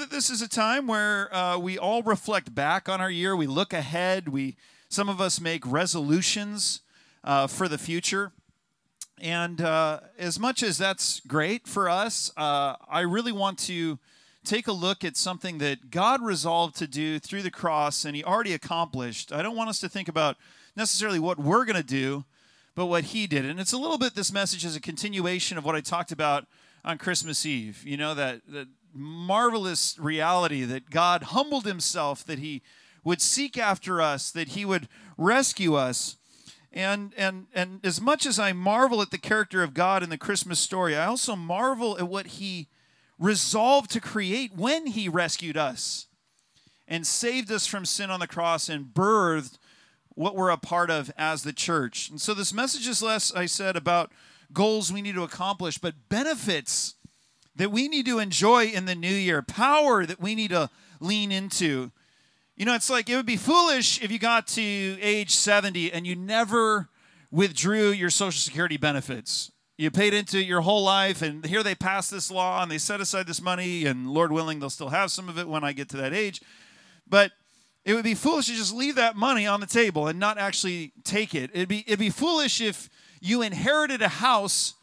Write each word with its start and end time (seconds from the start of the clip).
that 0.00 0.10
this 0.10 0.30
is 0.30 0.40
a 0.40 0.48
time 0.48 0.86
where 0.86 1.32
uh, 1.34 1.58
we 1.58 1.76
all 1.76 2.02
reflect 2.02 2.54
back 2.54 2.88
on 2.88 3.02
our 3.02 3.10
year. 3.10 3.36
We 3.36 3.46
look 3.46 3.74
ahead. 3.74 4.30
We 4.30 4.56
some 4.88 5.10
of 5.10 5.20
us 5.20 5.40
make 5.40 5.64
resolutions 5.66 6.80
uh, 7.22 7.46
for 7.46 7.68
the 7.68 7.76
future. 7.76 8.32
And 9.20 9.60
uh, 9.60 10.00
as 10.18 10.40
much 10.40 10.62
as 10.62 10.78
that's 10.78 11.20
great 11.20 11.68
for 11.68 11.90
us, 11.90 12.32
uh, 12.38 12.76
I 12.88 13.00
really 13.00 13.30
want 13.30 13.58
to 13.60 13.98
take 14.42 14.66
a 14.66 14.72
look 14.72 15.04
at 15.04 15.18
something 15.18 15.58
that 15.58 15.90
God 15.90 16.22
resolved 16.22 16.76
to 16.76 16.86
do 16.86 17.18
through 17.18 17.42
the 17.42 17.50
cross 17.50 18.06
and 18.06 18.16
He 18.16 18.24
already 18.24 18.54
accomplished. 18.54 19.34
I 19.34 19.42
don't 19.42 19.54
want 19.54 19.68
us 19.68 19.80
to 19.80 19.88
think 19.90 20.08
about 20.08 20.38
necessarily 20.74 21.18
what 21.18 21.38
we're 21.38 21.66
going 21.66 21.76
to 21.76 21.82
do, 21.82 22.24
but 22.74 22.86
what 22.86 23.04
He 23.04 23.26
did. 23.26 23.44
And 23.44 23.60
it's 23.60 23.74
a 23.74 23.78
little 23.78 23.98
bit, 23.98 24.14
this 24.14 24.32
message 24.32 24.64
is 24.64 24.74
a 24.74 24.80
continuation 24.80 25.58
of 25.58 25.64
what 25.66 25.74
I 25.74 25.82
talked 25.82 26.10
about 26.10 26.46
on 26.86 26.96
Christmas 26.96 27.44
Eve. 27.44 27.82
You 27.84 27.98
know, 27.98 28.14
that, 28.14 28.40
that 28.48 28.68
marvelous 28.94 29.98
reality 29.98 30.64
that 30.64 30.90
God 30.90 31.24
humbled 31.24 31.64
Himself, 31.64 32.24
that 32.24 32.38
He 32.38 32.62
would 33.04 33.20
seek 33.20 33.56
after 33.56 34.00
us, 34.00 34.30
that 34.30 34.48
He 34.48 34.64
would 34.64 34.88
rescue 35.16 35.74
us. 35.74 36.16
And, 36.72 37.12
and, 37.16 37.46
and 37.54 37.80
as 37.84 38.00
much 38.00 38.26
as 38.26 38.38
I 38.38 38.52
marvel 38.52 39.02
at 39.02 39.10
the 39.10 39.18
character 39.18 39.62
of 39.62 39.74
God 39.74 40.02
in 40.02 40.10
the 40.10 40.18
Christmas 40.18 40.60
story, 40.60 40.96
I 40.96 41.06
also 41.06 41.34
marvel 41.34 41.98
at 41.98 42.08
what 42.08 42.26
He 42.26 42.68
resolved 43.18 43.90
to 43.92 44.00
create 44.00 44.54
when 44.54 44.86
He 44.86 45.08
rescued 45.08 45.56
us 45.56 46.06
and 46.86 47.06
saved 47.06 47.50
us 47.50 47.66
from 47.66 47.84
sin 47.84 48.10
on 48.10 48.20
the 48.20 48.26
cross 48.26 48.68
and 48.68 48.86
birthed 48.86 49.58
what 50.10 50.34
we're 50.34 50.50
a 50.50 50.56
part 50.58 50.90
of 50.90 51.10
as 51.16 51.42
the 51.42 51.52
church. 51.52 52.10
And 52.10 52.20
so 52.20 52.34
this 52.34 52.52
message 52.52 52.86
is 52.86 53.02
less, 53.02 53.32
I 53.32 53.46
said, 53.46 53.76
about 53.76 54.12
goals 54.52 54.92
we 54.92 55.02
need 55.02 55.14
to 55.14 55.22
accomplish, 55.22 55.78
but 55.78 56.08
benefits 56.08 56.96
that 57.60 57.70
we 57.70 57.88
need 57.88 58.06
to 58.06 58.18
enjoy 58.18 58.64
in 58.64 58.86
the 58.86 58.94
new 58.94 59.12
year, 59.12 59.42
power 59.42 60.06
that 60.06 60.18
we 60.18 60.34
need 60.34 60.48
to 60.48 60.70
lean 60.98 61.30
into. 61.30 61.90
You 62.56 62.64
know, 62.64 62.74
it's 62.74 62.88
like 62.88 63.10
it 63.10 63.16
would 63.16 63.26
be 63.26 63.36
foolish 63.36 64.02
if 64.02 64.10
you 64.10 64.18
got 64.18 64.46
to 64.48 64.62
age 64.62 65.34
70 65.34 65.92
and 65.92 66.06
you 66.06 66.16
never 66.16 66.88
withdrew 67.30 67.90
your 67.90 68.08
Social 68.08 68.40
Security 68.40 68.78
benefits. 68.78 69.52
You 69.76 69.90
paid 69.90 70.14
into 70.14 70.38
it 70.38 70.46
your 70.46 70.62
whole 70.62 70.82
life, 70.82 71.20
and 71.20 71.44
here 71.44 71.62
they 71.62 71.74
pass 71.74 72.08
this 72.08 72.30
law 72.30 72.62
and 72.62 72.70
they 72.70 72.78
set 72.78 72.98
aside 72.98 73.26
this 73.26 73.42
money, 73.42 73.84
and 73.84 74.08
Lord 74.08 74.32
willing, 74.32 74.60
they'll 74.60 74.70
still 74.70 74.88
have 74.88 75.10
some 75.10 75.28
of 75.28 75.38
it 75.38 75.46
when 75.46 75.62
I 75.62 75.72
get 75.72 75.90
to 75.90 75.98
that 75.98 76.14
age. 76.14 76.40
But 77.06 77.32
it 77.84 77.92
would 77.92 78.04
be 78.04 78.14
foolish 78.14 78.46
to 78.46 78.54
just 78.54 78.74
leave 78.74 78.94
that 78.94 79.16
money 79.16 79.46
on 79.46 79.60
the 79.60 79.66
table 79.66 80.08
and 80.08 80.18
not 80.18 80.38
actually 80.38 80.92
take 81.04 81.34
it. 81.34 81.50
It'd 81.52 81.68
be, 81.68 81.84
it'd 81.86 81.98
be 81.98 82.08
foolish 82.08 82.62
if 82.62 82.88
you 83.20 83.42
inherited 83.42 84.00
a 84.00 84.08
house, 84.08 84.74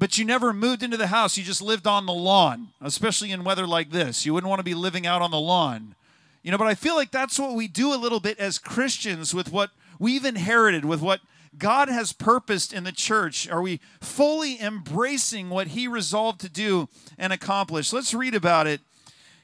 but 0.00 0.16
you 0.16 0.24
never 0.24 0.54
moved 0.54 0.82
into 0.82 0.96
the 0.96 1.08
house. 1.08 1.36
You 1.36 1.44
just 1.44 1.60
lived 1.60 1.86
on 1.86 2.06
the 2.06 2.12
lawn, 2.14 2.68
especially 2.80 3.30
in 3.30 3.44
weather 3.44 3.66
like 3.66 3.90
this. 3.90 4.24
You 4.24 4.32
wouldn't 4.32 4.48
want 4.48 4.58
to 4.58 4.64
be 4.64 4.74
living 4.74 5.06
out 5.06 5.20
on 5.20 5.30
the 5.30 5.38
lawn. 5.38 5.94
You 6.42 6.50
know, 6.50 6.56
but 6.56 6.68
I 6.68 6.74
feel 6.74 6.96
like 6.96 7.10
that's 7.10 7.38
what 7.38 7.54
we 7.54 7.68
do 7.68 7.92
a 7.92 8.00
little 8.00 8.18
bit 8.18 8.38
as 8.38 8.58
Christians 8.58 9.34
with 9.34 9.52
what 9.52 9.72
we've 9.98 10.24
inherited, 10.24 10.86
with 10.86 11.02
what 11.02 11.20
God 11.58 11.90
has 11.90 12.14
purposed 12.14 12.72
in 12.72 12.84
the 12.84 12.92
church. 12.92 13.46
Are 13.50 13.60
we 13.60 13.78
fully 14.00 14.58
embracing 14.58 15.50
what 15.50 15.68
He 15.68 15.86
resolved 15.86 16.40
to 16.40 16.48
do 16.48 16.88
and 17.18 17.30
accomplish? 17.30 17.92
Let's 17.92 18.14
read 18.14 18.34
about 18.34 18.66
it 18.66 18.80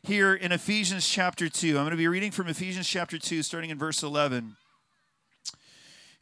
here 0.02 0.34
in 0.34 0.52
Ephesians 0.52 1.06
chapter 1.06 1.50
2. 1.50 1.68
I'm 1.68 1.84
going 1.84 1.90
to 1.90 1.96
be 1.98 2.08
reading 2.08 2.30
from 2.30 2.48
Ephesians 2.48 2.88
chapter 2.88 3.18
2, 3.18 3.42
starting 3.42 3.68
in 3.68 3.76
verse 3.76 4.02
11. 4.02 4.56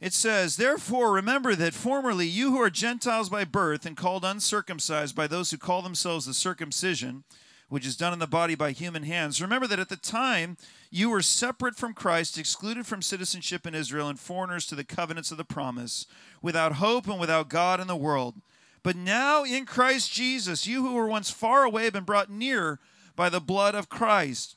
It 0.05 0.13
says, 0.13 0.57
Therefore, 0.57 1.11
remember 1.11 1.55
that 1.55 1.73
formerly 1.73 2.27
you 2.27 2.51
who 2.51 2.61
are 2.61 2.69
Gentiles 2.69 3.27
by 3.27 3.43
birth 3.43 3.87
and 3.87 3.97
called 3.97 4.23
uncircumcised 4.23 5.15
by 5.15 5.25
those 5.25 5.49
who 5.49 5.57
call 5.57 5.81
themselves 5.81 6.27
the 6.27 6.33
circumcision, 6.35 7.23
which 7.69 7.87
is 7.87 7.97
done 7.97 8.13
in 8.13 8.19
the 8.19 8.27
body 8.27 8.53
by 8.53 8.69
human 8.69 9.01
hands. 9.01 9.41
Remember 9.41 9.65
that 9.65 9.79
at 9.79 9.89
the 9.89 9.95
time 9.95 10.57
you 10.91 11.09
were 11.09 11.23
separate 11.23 11.75
from 11.75 11.95
Christ, 11.95 12.37
excluded 12.37 12.85
from 12.85 13.01
citizenship 13.01 13.65
in 13.65 13.73
Israel, 13.73 14.07
and 14.07 14.19
foreigners 14.19 14.67
to 14.67 14.75
the 14.75 14.83
covenants 14.83 15.31
of 15.31 15.37
the 15.37 15.43
promise, 15.43 16.05
without 16.39 16.73
hope 16.73 17.07
and 17.07 17.19
without 17.19 17.49
God 17.49 17.79
in 17.79 17.87
the 17.87 17.95
world. 17.95 18.35
But 18.83 18.95
now 18.95 19.43
in 19.43 19.65
Christ 19.65 20.13
Jesus, 20.13 20.67
you 20.67 20.83
who 20.83 20.93
were 20.93 21.07
once 21.07 21.31
far 21.31 21.63
away 21.63 21.85
have 21.85 21.93
been 21.93 22.03
brought 22.03 22.29
near 22.29 22.79
by 23.15 23.29
the 23.29 23.41
blood 23.41 23.73
of 23.73 23.89
Christ. 23.89 24.55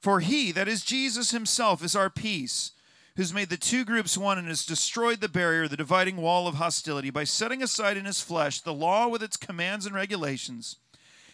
For 0.00 0.18
he, 0.18 0.50
that 0.50 0.66
is 0.66 0.82
Jesus 0.82 1.30
himself, 1.30 1.84
is 1.84 1.94
our 1.94 2.10
peace, 2.10 2.72
who's 3.16 3.34
made 3.34 3.48
the 3.48 3.56
two 3.56 3.84
groups 3.84 4.16
one 4.16 4.38
and 4.38 4.48
has 4.48 4.64
destroyed 4.64 5.20
the 5.20 5.28
barrier, 5.28 5.68
the 5.68 5.76
dividing 5.76 6.16
wall 6.16 6.46
of 6.46 6.56
hostility, 6.56 7.10
by 7.10 7.24
setting 7.24 7.62
aside 7.62 7.96
in 7.96 8.04
his 8.04 8.20
flesh 8.20 8.60
the 8.60 8.74
law 8.74 9.08
with 9.08 9.22
its 9.22 9.36
commands 9.36 9.86
and 9.86 9.94
regulations 9.94 10.76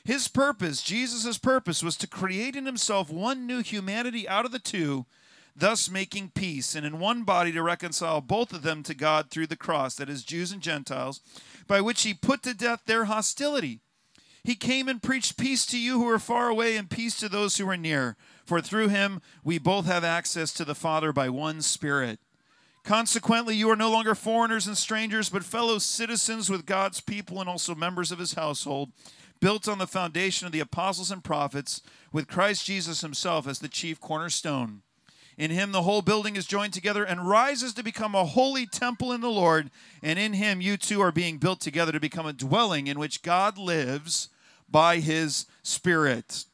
his 0.06 0.28
purpose, 0.28 0.82
Jesus' 0.82 1.36
purpose, 1.36 1.82
was 1.82 1.96
to 1.96 2.06
create 2.06 2.54
in 2.54 2.64
himself 2.64 3.10
one 3.10 3.44
new 3.44 3.60
humanity 3.60 4.28
out 4.28 4.44
of 4.44 4.52
the 4.52 4.60
two, 4.60 5.04
thus 5.56 5.90
making 5.90 6.30
peace, 6.30 6.76
and 6.76 6.86
in 6.86 7.00
one 7.00 7.24
body 7.24 7.50
to 7.50 7.60
reconcile 7.60 8.20
both 8.20 8.52
of 8.52 8.62
them 8.62 8.84
to 8.84 8.94
God 8.94 9.30
through 9.30 9.48
the 9.48 9.56
cross, 9.56 9.96
that 9.96 10.08
is, 10.08 10.22
Jews 10.22 10.52
and 10.52 10.62
Gentiles, 10.62 11.20
by 11.66 11.80
which 11.80 12.02
he 12.02 12.14
put 12.14 12.44
to 12.44 12.54
death 12.54 12.82
their 12.86 13.06
hostility. 13.06 13.80
He 14.46 14.54
came 14.54 14.86
and 14.86 15.02
preached 15.02 15.36
peace 15.36 15.66
to 15.66 15.78
you 15.78 15.98
who 15.98 16.08
are 16.08 16.20
far 16.20 16.48
away 16.48 16.76
and 16.76 16.88
peace 16.88 17.18
to 17.18 17.28
those 17.28 17.56
who 17.56 17.68
are 17.68 17.76
near. 17.76 18.16
For 18.44 18.60
through 18.60 18.90
him 18.90 19.20
we 19.42 19.58
both 19.58 19.86
have 19.86 20.04
access 20.04 20.52
to 20.52 20.64
the 20.64 20.76
Father 20.76 21.12
by 21.12 21.28
one 21.28 21.62
Spirit. 21.62 22.20
Consequently, 22.84 23.56
you 23.56 23.68
are 23.68 23.74
no 23.74 23.90
longer 23.90 24.14
foreigners 24.14 24.68
and 24.68 24.78
strangers, 24.78 25.30
but 25.30 25.42
fellow 25.42 25.78
citizens 25.78 26.48
with 26.48 26.64
God's 26.64 27.00
people 27.00 27.40
and 27.40 27.48
also 27.48 27.74
members 27.74 28.12
of 28.12 28.20
his 28.20 28.34
household 28.34 28.92
built 29.40 29.66
on 29.66 29.78
the 29.78 29.86
foundation 29.88 30.46
of 30.46 30.52
the 30.52 30.60
apostles 30.60 31.10
and 31.10 31.24
prophets, 31.24 31.82
with 32.12 32.28
Christ 32.28 32.64
Jesus 32.64 33.00
himself 33.00 33.48
as 33.48 33.58
the 33.58 33.68
chief 33.68 34.00
cornerstone. 34.00 34.82
In 35.36 35.50
him, 35.50 35.72
the 35.72 35.82
whole 35.82 36.02
building 36.02 36.36
is 36.36 36.46
joined 36.46 36.72
together 36.72 37.02
and 37.02 37.28
rises 37.28 37.74
to 37.74 37.82
become 37.82 38.14
a 38.14 38.24
holy 38.24 38.64
temple 38.64 39.10
in 39.10 39.22
the 39.22 39.28
Lord. 39.28 39.72
And 40.04 40.20
in 40.20 40.34
him, 40.34 40.60
you 40.60 40.76
too 40.76 41.00
are 41.00 41.10
being 41.10 41.38
built 41.38 41.58
together 41.58 41.90
to 41.90 41.98
become 41.98 42.26
a 42.26 42.32
dwelling 42.32 42.86
in 42.86 43.00
which 43.00 43.22
God 43.22 43.58
lives 43.58 44.28
by 44.68 44.98
his 44.98 45.46
Spirit. 45.62 46.44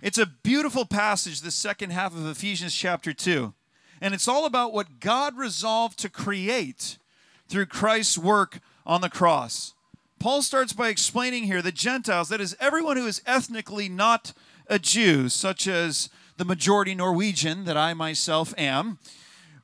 It's 0.00 0.18
a 0.18 0.26
beautiful 0.26 0.84
passage, 0.84 1.40
the 1.40 1.50
second 1.50 1.90
half 1.90 2.14
of 2.14 2.26
Ephesians 2.26 2.74
chapter 2.74 3.12
2. 3.12 3.52
And 4.00 4.14
it's 4.14 4.28
all 4.28 4.46
about 4.46 4.72
what 4.72 5.00
God 5.00 5.36
resolved 5.36 5.98
to 6.00 6.08
create 6.08 6.98
through 7.48 7.66
Christ's 7.66 8.16
work 8.16 8.60
on 8.86 9.00
the 9.00 9.10
cross. 9.10 9.74
Paul 10.20 10.42
starts 10.42 10.72
by 10.72 10.88
explaining 10.88 11.44
here 11.44 11.62
the 11.62 11.72
Gentiles, 11.72 12.28
that 12.28 12.40
is, 12.40 12.56
everyone 12.60 12.96
who 12.96 13.06
is 13.06 13.22
ethnically 13.26 13.88
not 13.88 14.32
a 14.68 14.78
Jew, 14.78 15.28
such 15.28 15.66
as 15.66 16.10
the 16.36 16.44
majority 16.44 16.94
Norwegian 16.94 17.64
that 17.64 17.76
I 17.76 17.94
myself 17.94 18.54
am, 18.56 18.98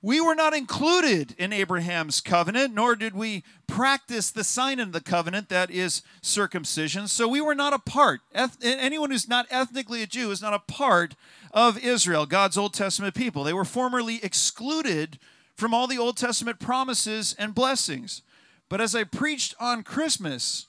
we 0.05 0.21
were 0.21 0.35
not 0.35 0.53
included 0.53 1.35
in 1.39 1.51
Abraham's 1.51 2.21
covenant, 2.21 2.75
nor 2.75 2.95
did 2.95 3.15
we 3.15 3.43
practice 3.67 4.31
the 4.31 4.45
sign 4.45 4.79
of 4.79 4.93
the 4.93 5.01
covenant, 5.01 5.49
that 5.49 5.71
is 5.71 6.03
circumcision. 6.21 7.09
So 7.09 7.27
we 7.27 7.41
were 7.41 7.55
not 7.55 7.73
a 7.73 7.79
part. 7.79 8.21
anyone 8.63 9.11
who's 9.11 9.31
not 9.31 9.47
ethnically 9.49 10.03
a 10.03 10.07
Jew 10.07 10.31
is 10.31 10.43
not 10.43 10.53
a 10.53 10.59
part 10.59 11.15
of 11.53 11.83
Israel, 11.83 12.27
God's 12.27 12.59
Old 12.59 12.75
Testament 12.75 13.15
people. 13.15 13.45
They 13.45 13.55
were 13.55 13.65
formerly 13.65 14.21
excluded 14.23 15.19
from 15.57 15.73
all 15.73 15.87
the 15.87 15.97
Old 15.97 16.19
Testament 16.19 16.61
promises 16.61 17.35
and 17.39 17.55
blessings. 17.55 18.21
But 18.69 18.83
as 18.83 18.95
I 18.95 19.05
preached 19.05 19.55
on 19.59 19.85
Christmas, 19.85 20.67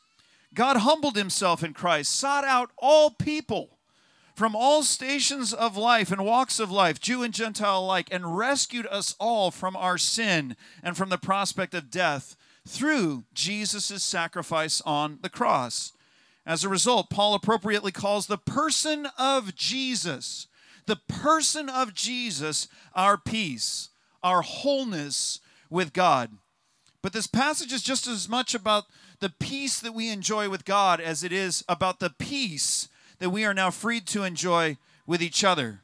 God 0.53 0.77
humbled 0.77 1.17
himself 1.17 1.61
in 1.61 1.73
Christ, 1.73 2.15
sought 2.15 2.45
out 2.45 2.71
all 2.77 3.09
people 3.09 3.74
from 4.35 4.55
all 4.55 4.83
stations 4.83 5.53
of 5.53 5.77
life 5.77 6.11
and 6.11 6.25
walks 6.25 6.59
of 6.59 6.69
life, 6.69 6.99
Jew 6.99 7.23
and 7.23 7.33
Gentile 7.33 7.79
alike, 7.79 8.09
and 8.11 8.37
rescued 8.37 8.85
us 8.87 9.15
all 9.17 9.49
from 9.49 9.75
our 9.77 9.97
sin 9.97 10.57
and 10.83 10.97
from 10.97 11.09
the 11.09 11.17
prospect 11.17 11.73
of 11.73 11.89
death 11.89 12.35
through 12.67 13.23
Jesus' 13.33 14.03
sacrifice 14.03 14.81
on 14.81 15.19
the 15.21 15.29
cross. 15.29 15.93
As 16.45 16.63
a 16.63 16.69
result, 16.69 17.09
Paul 17.09 17.33
appropriately 17.33 17.93
calls 17.93 18.27
the 18.27 18.37
person 18.37 19.07
of 19.17 19.55
Jesus, 19.55 20.47
the 20.85 20.97
person 21.07 21.69
of 21.69 21.93
Jesus, 21.93 22.67
our 22.93 23.17
peace, 23.17 23.89
our 24.21 24.41
wholeness 24.41 25.39
with 25.69 25.93
God. 25.93 26.31
But 27.01 27.13
this 27.13 27.27
passage 27.27 27.71
is 27.71 27.83
just 27.83 28.05
as 28.05 28.27
much 28.27 28.53
about 28.53 28.85
the 29.21 29.29
peace 29.39 29.79
that 29.79 29.93
we 29.93 30.09
enjoy 30.09 30.49
with 30.49 30.65
God 30.65 30.99
as 30.99 31.23
it 31.23 31.31
is 31.31 31.63
about 31.69 31.99
the 31.99 32.09
peace 32.09 32.89
that 33.19 33.29
we 33.29 33.45
are 33.45 33.53
now 33.53 33.71
freed 33.71 34.05
to 34.07 34.23
enjoy 34.23 34.77
with 35.05 35.21
each 35.21 35.43
other. 35.43 35.81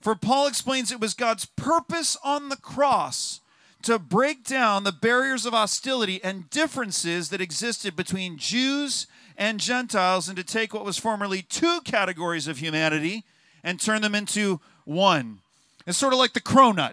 For 0.00 0.14
Paul 0.14 0.46
explains 0.46 0.92
it 0.92 1.00
was 1.00 1.14
God's 1.14 1.44
purpose 1.44 2.16
on 2.22 2.48
the 2.48 2.56
cross 2.56 3.40
to 3.82 3.98
break 3.98 4.44
down 4.44 4.84
the 4.84 4.92
barriers 4.92 5.46
of 5.46 5.52
hostility 5.52 6.22
and 6.22 6.50
differences 6.50 7.30
that 7.30 7.40
existed 7.40 7.96
between 7.96 8.38
Jews 8.38 9.06
and 9.36 9.60
Gentiles 9.60 10.28
and 10.28 10.36
to 10.36 10.44
take 10.44 10.74
what 10.74 10.84
was 10.84 10.98
formerly 10.98 11.42
two 11.42 11.80
categories 11.84 12.48
of 12.48 12.58
humanity 12.58 13.24
and 13.62 13.80
turn 13.80 14.02
them 14.02 14.14
into 14.14 14.60
one. 14.84 15.40
It's 15.86 15.98
sort 15.98 16.12
of 16.12 16.18
like 16.18 16.32
the 16.32 16.40
cronut. 16.40 16.92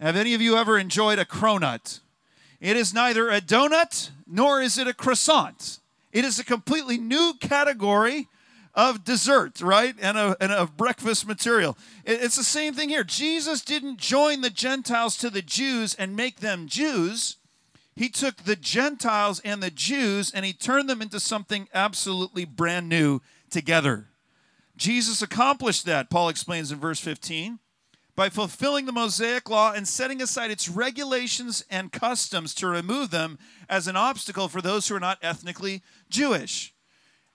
Have 0.00 0.16
any 0.16 0.34
of 0.34 0.40
you 0.40 0.56
ever 0.56 0.78
enjoyed 0.78 1.18
a 1.18 1.24
cronut? 1.24 2.00
It 2.60 2.76
is 2.76 2.94
neither 2.94 3.28
a 3.28 3.40
donut 3.40 4.10
nor 4.26 4.60
is 4.60 4.78
it 4.78 4.88
a 4.88 4.94
croissant. 4.94 5.78
It 6.12 6.24
is 6.24 6.38
a 6.38 6.44
completely 6.44 6.96
new 6.96 7.34
category 7.40 8.28
of 8.74 9.04
dessert, 9.04 9.60
right? 9.60 9.94
And 10.00 10.18
of, 10.18 10.36
and 10.40 10.52
of 10.52 10.76
breakfast 10.76 11.26
material. 11.26 11.76
It's 12.04 12.36
the 12.36 12.44
same 12.44 12.74
thing 12.74 12.88
here. 12.88 13.04
Jesus 13.04 13.62
didn't 13.62 13.98
join 13.98 14.40
the 14.40 14.50
Gentiles 14.50 15.16
to 15.18 15.30
the 15.30 15.42
Jews 15.42 15.94
and 15.94 16.16
make 16.16 16.40
them 16.40 16.66
Jews. 16.66 17.36
He 17.96 18.08
took 18.08 18.38
the 18.38 18.56
Gentiles 18.56 19.40
and 19.44 19.62
the 19.62 19.70
Jews 19.70 20.32
and 20.32 20.44
he 20.44 20.52
turned 20.52 20.88
them 20.88 21.00
into 21.00 21.20
something 21.20 21.68
absolutely 21.72 22.44
brand 22.44 22.88
new 22.88 23.20
together. 23.50 24.08
Jesus 24.76 25.22
accomplished 25.22 25.86
that, 25.86 26.10
Paul 26.10 26.28
explains 26.28 26.72
in 26.72 26.80
verse 26.80 26.98
15, 26.98 27.60
by 28.16 28.28
fulfilling 28.28 28.86
the 28.86 28.92
Mosaic 28.92 29.48
law 29.48 29.72
and 29.72 29.86
setting 29.86 30.20
aside 30.20 30.50
its 30.50 30.68
regulations 30.68 31.64
and 31.70 31.92
customs 31.92 32.54
to 32.54 32.66
remove 32.66 33.10
them 33.10 33.38
as 33.68 33.86
an 33.86 33.96
obstacle 33.96 34.48
for 34.48 34.60
those 34.60 34.88
who 34.88 34.96
are 34.96 35.00
not 35.00 35.18
ethnically 35.22 35.82
Jewish. 36.08 36.73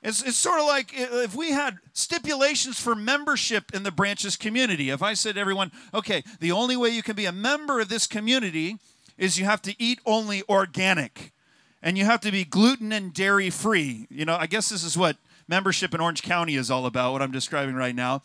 It's, 0.02 0.24
it's 0.24 0.38
sort 0.38 0.60
of 0.60 0.66
like 0.66 0.92
if 0.94 1.36
we 1.36 1.52
had 1.52 1.80
stipulations 1.94 2.80
for 2.80 2.96
membership 2.96 3.74
in 3.74 3.84
the 3.84 3.92
branches 3.92 4.38
community. 4.38 4.90
If 4.90 5.04
I 5.04 5.14
said 5.14 5.36
to 5.36 5.42
everyone, 5.42 5.72
okay, 5.94 6.24
the 6.40 6.52
only 6.52 6.78
way 6.78 6.90
you 6.90 7.04
can 7.04 7.16
be 7.16 7.26
a 7.26 7.32
member 7.32 7.82
of 7.82 7.90
this 7.90 8.08
community 8.08 8.78
is 9.18 9.38
you 9.38 9.46
have 9.46 9.62
to 9.64 9.76
eat 9.82 10.00
only 10.06 10.44
organic 10.48 11.34
and 11.82 11.98
you 11.98 12.06
have 12.06 12.22
to 12.22 12.32
be 12.32 12.46
gluten 12.46 12.94
and 12.94 13.14
dairy 13.14 13.50
free. 13.50 14.08
You 14.10 14.24
know, 14.24 14.38
I 14.38 14.48
guess 14.48 14.70
this 14.70 14.84
is 14.84 14.98
what 14.98 15.18
membership 15.48 15.94
in 15.94 16.00
Orange 16.00 16.22
County 16.22 16.56
is 16.56 16.72
all 16.72 16.86
about, 16.86 17.12
what 17.12 17.22
I'm 17.22 17.32
describing 17.32 17.76
right 17.76 17.96
now. 17.96 18.22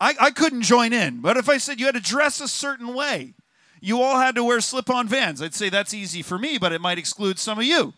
I, 0.00 0.14
I 0.20 0.30
couldn't 0.30 0.62
join 0.62 0.92
in. 0.92 1.20
But 1.20 1.36
if 1.36 1.48
I 1.48 1.58
said 1.58 1.80
you 1.80 1.86
had 1.86 1.96
to 1.96 2.00
dress 2.00 2.40
a 2.40 2.46
certain 2.46 2.94
way, 2.94 3.34
you 3.80 4.00
all 4.02 4.20
had 4.20 4.36
to 4.36 4.44
wear 4.44 4.60
slip 4.60 4.90
on 4.90 5.08
vans, 5.08 5.42
I'd 5.42 5.54
say 5.54 5.68
that's 5.68 5.94
easy 5.94 6.22
for 6.22 6.38
me, 6.38 6.58
but 6.58 6.72
it 6.72 6.80
might 6.80 6.98
exclude 6.98 7.38
some 7.40 7.58
of 7.58 7.64
you 7.64 7.94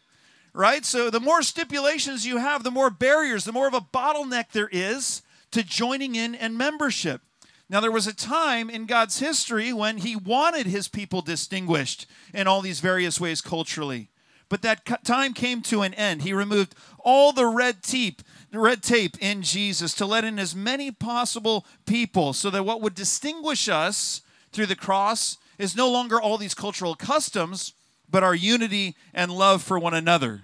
right? 0.52 0.84
So 0.84 1.10
the 1.10 1.20
more 1.20 1.42
stipulations 1.42 2.26
you 2.26 2.38
have, 2.38 2.64
the 2.64 2.70
more 2.70 2.90
barriers, 2.90 3.44
the 3.44 3.52
more 3.52 3.68
of 3.68 3.74
a 3.74 3.80
bottleneck 3.80 4.52
there 4.52 4.68
is 4.70 5.22
to 5.50 5.62
joining 5.62 6.14
in 6.14 6.34
and 6.34 6.56
membership. 6.56 7.22
Now, 7.68 7.80
there 7.80 7.92
was 7.92 8.08
a 8.08 8.12
time 8.12 8.68
in 8.68 8.86
God's 8.86 9.20
history 9.20 9.72
when 9.72 9.98
He 9.98 10.16
wanted 10.16 10.66
His 10.66 10.88
people 10.88 11.22
distinguished 11.22 12.06
in 12.34 12.48
all 12.48 12.62
these 12.62 12.80
various 12.80 13.20
ways 13.20 13.40
culturally. 13.40 14.08
But 14.48 14.62
that 14.62 15.04
time 15.04 15.32
came 15.32 15.62
to 15.62 15.82
an 15.82 15.94
end. 15.94 16.22
He 16.22 16.32
removed 16.32 16.74
all 16.98 17.32
the 17.32 17.46
red 17.46 17.84
tape, 17.84 18.22
red 18.52 18.82
tape 18.82 19.16
in 19.20 19.42
Jesus 19.42 19.94
to 19.94 20.06
let 20.06 20.24
in 20.24 20.40
as 20.40 20.56
many 20.56 20.90
possible 20.90 21.64
people 21.86 22.32
so 22.32 22.50
that 22.50 22.64
what 22.64 22.80
would 22.80 22.96
distinguish 22.96 23.68
us 23.68 24.22
through 24.50 24.66
the 24.66 24.74
cross 24.74 25.38
is 25.56 25.76
no 25.76 25.88
longer 25.88 26.20
all 26.20 26.36
these 26.36 26.54
cultural 26.54 26.96
customs, 26.96 27.74
but 28.10 28.22
our 28.22 28.34
unity 28.34 28.96
and 29.14 29.30
love 29.30 29.62
for 29.62 29.78
one 29.78 29.94
another. 29.94 30.42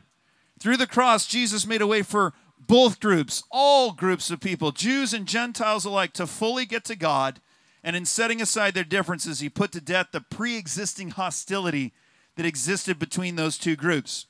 Through 0.59 0.77
the 0.79 0.87
cross, 0.87 1.27
Jesus 1.27 1.67
made 1.67 1.83
a 1.83 1.87
way 1.87 2.03
for 2.03 2.33
both 2.59 3.01
groups, 3.01 3.43
all 3.51 3.93
groups 3.93 4.31
of 4.31 4.41
people, 4.41 4.73
Jews 4.73 5.13
and 5.13 5.27
Gentiles 5.27 5.85
alike, 5.85 6.13
to 6.15 6.27
fully 6.27 6.67
get 6.67 6.85
to 6.87 6.97
God. 6.97 7.41
And 7.85 7.95
in 7.95 8.05
setting 8.05 8.43
aside 8.43 8.75
their 8.75 8.85
differences, 8.85 9.41
he 9.41 9.49
put 9.49 9.71
to 9.73 9.81
death 9.81 10.09
the 10.13 10.21
pre 10.21 10.57
existing 10.57 11.11
hostility 11.11 11.93
that 12.37 12.47
existed 12.47 12.99
between 12.99 13.37
those 13.37 13.59
two 13.59 13.77
groups. 13.77 14.27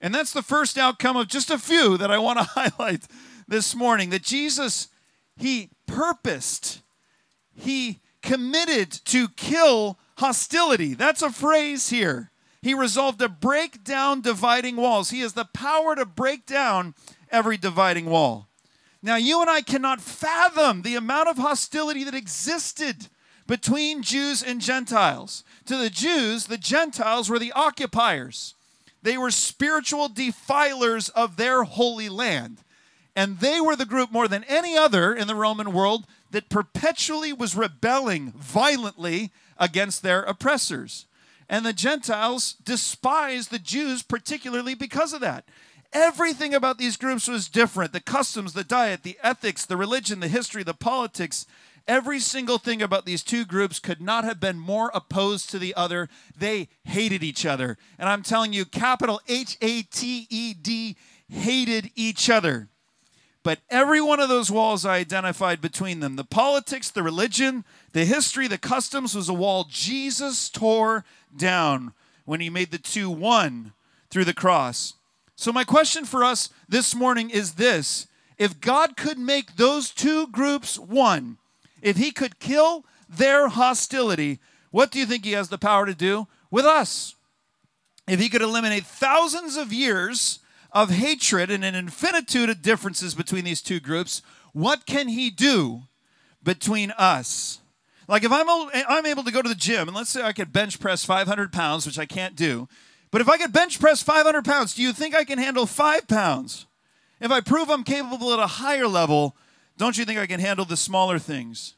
And 0.00 0.14
that's 0.14 0.32
the 0.32 0.42
first 0.42 0.78
outcome 0.78 1.16
of 1.16 1.28
just 1.28 1.50
a 1.50 1.58
few 1.58 1.96
that 1.96 2.10
I 2.10 2.18
want 2.18 2.38
to 2.38 2.44
highlight 2.54 3.04
this 3.48 3.74
morning 3.74 4.10
that 4.10 4.22
Jesus, 4.22 4.88
he 5.36 5.70
purposed, 5.86 6.82
he 7.54 8.00
committed 8.22 8.90
to 9.06 9.28
kill 9.28 9.98
hostility. 10.18 10.94
That's 10.94 11.22
a 11.22 11.30
phrase 11.30 11.88
here. 11.88 12.30
He 12.62 12.74
resolved 12.74 13.18
to 13.20 13.28
break 13.28 13.84
down 13.84 14.20
dividing 14.20 14.76
walls. 14.76 15.10
He 15.10 15.20
has 15.20 15.32
the 15.32 15.46
power 15.46 15.94
to 15.96 16.04
break 16.04 16.46
down 16.46 16.94
every 17.30 17.56
dividing 17.56 18.06
wall. 18.06 18.48
Now, 19.02 19.16
you 19.16 19.40
and 19.40 19.48
I 19.48 19.62
cannot 19.62 20.00
fathom 20.00 20.82
the 20.82 20.94
amount 20.94 21.28
of 21.28 21.38
hostility 21.38 22.04
that 22.04 22.14
existed 22.14 23.08
between 23.46 24.02
Jews 24.02 24.42
and 24.42 24.60
Gentiles. 24.60 25.42
To 25.66 25.76
the 25.76 25.90
Jews, 25.90 26.46
the 26.46 26.58
Gentiles 26.58 27.30
were 27.30 27.38
the 27.38 27.52
occupiers, 27.52 28.54
they 29.02 29.16
were 29.16 29.30
spiritual 29.30 30.08
defilers 30.08 31.08
of 31.08 31.36
their 31.36 31.62
holy 31.64 32.10
land. 32.10 32.58
And 33.16 33.38
they 33.40 33.60
were 33.60 33.74
the 33.74 33.86
group 33.86 34.12
more 34.12 34.28
than 34.28 34.44
any 34.44 34.76
other 34.76 35.14
in 35.14 35.26
the 35.26 35.34
Roman 35.34 35.72
world 35.72 36.06
that 36.30 36.48
perpetually 36.48 37.32
was 37.32 37.56
rebelling 37.56 38.32
violently 38.32 39.32
against 39.58 40.02
their 40.02 40.22
oppressors. 40.22 41.06
And 41.50 41.66
the 41.66 41.72
Gentiles 41.72 42.54
despised 42.64 43.50
the 43.50 43.58
Jews, 43.58 44.04
particularly 44.04 44.76
because 44.76 45.12
of 45.12 45.20
that. 45.20 45.48
Everything 45.92 46.54
about 46.54 46.78
these 46.78 46.96
groups 46.96 47.26
was 47.26 47.48
different 47.48 47.92
the 47.92 47.98
customs, 48.00 48.52
the 48.52 48.62
diet, 48.62 49.02
the 49.02 49.18
ethics, 49.20 49.66
the 49.66 49.76
religion, 49.76 50.20
the 50.20 50.28
history, 50.28 50.62
the 50.62 50.74
politics. 50.74 51.46
Every 51.88 52.20
single 52.20 52.58
thing 52.58 52.80
about 52.80 53.04
these 53.04 53.24
two 53.24 53.44
groups 53.44 53.80
could 53.80 54.00
not 54.00 54.22
have 54.22 54.38
been 54.38 54.60
more 54.60 54.92
opposed 54.94 55.50
to 55.50 55.58
the 55.58 55.74
other. 55.74 56.08
They 56.38 56.68
hated 56.84 57.24
each 57.24 57.44
other. 57.44 57.76
And 57.98 58.08
I'm 58.08 58.22
telling 58.22 58.52
you, 58.52 58.64
capital 58.64 59.20
H 59.26 59.58
A 59.60 59.82
T 59.82 60.28
E 60.30 60.54
D 60.54 60.96
hated 61.28 61.90
each 61.96 62.30
other. 62.30 62.68
But 63.42 63.60
every 63.70 64.00
one 64.00 64.20
of 64.20 64.28
those 64.28 64.50
walls 64.50 64.84
I 64.84 64.96
identified 64.96 65.60
between 65.60 66.00
them 66.00 66.16
the 66.16 66.24
politics, 66.24 66.90
the 66.90 67.02
religion, 67.02 67.64
the 67.92 68.04
history, 68.04 68.48
the 68.48 68.58
customs 68.58 69.14
was 69.14 69.28
a 69.28 69.34
wall 69.34 69.66
Jesus 69.68 70.50
tore 70.50 71.04
down 71.34 71.94
when 72.24 72.40
he 72.40 72.50
made 72.50 72.70
the 72.70 72.78
two 72.78 73.10
one 73.10 73.72
through 74.10 74.26
the 74.26 74.34
cross. 74.34 74.94
So, 75.36 75.52
my 75.52 75.64
question 75.64 76.04
for 76.04 76.22
us 76.22 76.50
this 76.68 76.94
morning 76.94 77.30
is 77.30 77.54
this 77.54 78.06
If 78.36 78.60
God 78.60 78.96
could 78.96 79.18
make 79.18 79.56
those 79.56 79.90
two 79.90 80.26
groups 80.26 80.78
one, 80.78 81.38
if 81.80 81.96
he 81.96 82.10
could 82.10 82.40
kill 82.40 82.84
their 83.08 83.48
hostility, 83.48 84.38
what 84.70 84.90
do 84.90 84.98
you 84.98 85.06
think 85.06 85.24
he 85.24 85.32
has 85.32 85.48
the 85.48 85.58
power 85.58 85.86
to 85.86 85.94
do 85.94 86.28
with 86.50 86.66
us? 86.66 87.14
If 88.06 88.20
he 88.20 88.28
could 88.28 88.42
eliminate 88.42 88.84
thousands 88.84 89.56
of 89.56 89.72
years 89.72 90.40
of 90.72 90.90
hatred 90.90 91.50
and 91.50 91.64
an 91.64 91.74
infinitude 91.74 92.48
of 92.48 92.62
differences 92.62 93.14
between 93.14 93.44
these 93.44 93.62
two 93.62 93.80
groups, 93.80 94.22
what 94.52 94.86
can 94.86 95.08
he 95.08 95.30
do 95.30 95.82
between 96.42 96.90
us? 96.92 97.60
Like 98.08 98.24
if 98.24 98.32
I'm, 98.32 98.46
I'm 98.48 99.06
able 99.06 99.22
to 99.24 99.32
go 99.32 99.42
to 99.42 99.48
the 99.48 99.54
gym 99.54 99.88
and 99.88 99.96
let's 99.96 100.10
say 100.10 100.22
I 100.22 100.32
could 100.32 100.52
bench 100.52 100.80
press 100.80 101.04
500 101.04 101.52
pounds, 101.52 101.86
which 101.86 101.98
I 101.98 102.06
can't 102.06 102.36
do, 102.36 102.68
but 103.10 103.20
if 103.20 103.28
I 103.28 103.36
could 103.36 103.52
bench 103.52 103.80
press 103.80 104.02
500 104.02 104.44
pounds, 104.44 104.74
do 104.74 104.82
you 104.82 104.92
think 104.92 105.14
I 105.14 105.24
can 105.24 105.38
handle 105.38 105.66
five 105.66 106.06
pounds? 106.06 106.66
If 107.20 107.30
I 107.30 107.40
prove 107.40 107.70
I'm 107.70 107.84
capable 107.84 108.32
at 108.32 108.38
a 108.38 108.46
higher 108.46 108.86
level, 108.86 109.36
don't 109.76 109.98
you 109.98 110.04
think 110.04 110.18
I 110.18 110.26
can 110.26 110.40
handle 110.40 110.64
the 110.64 110.76
smaller 110.76 111.18
things? 111.18 111.74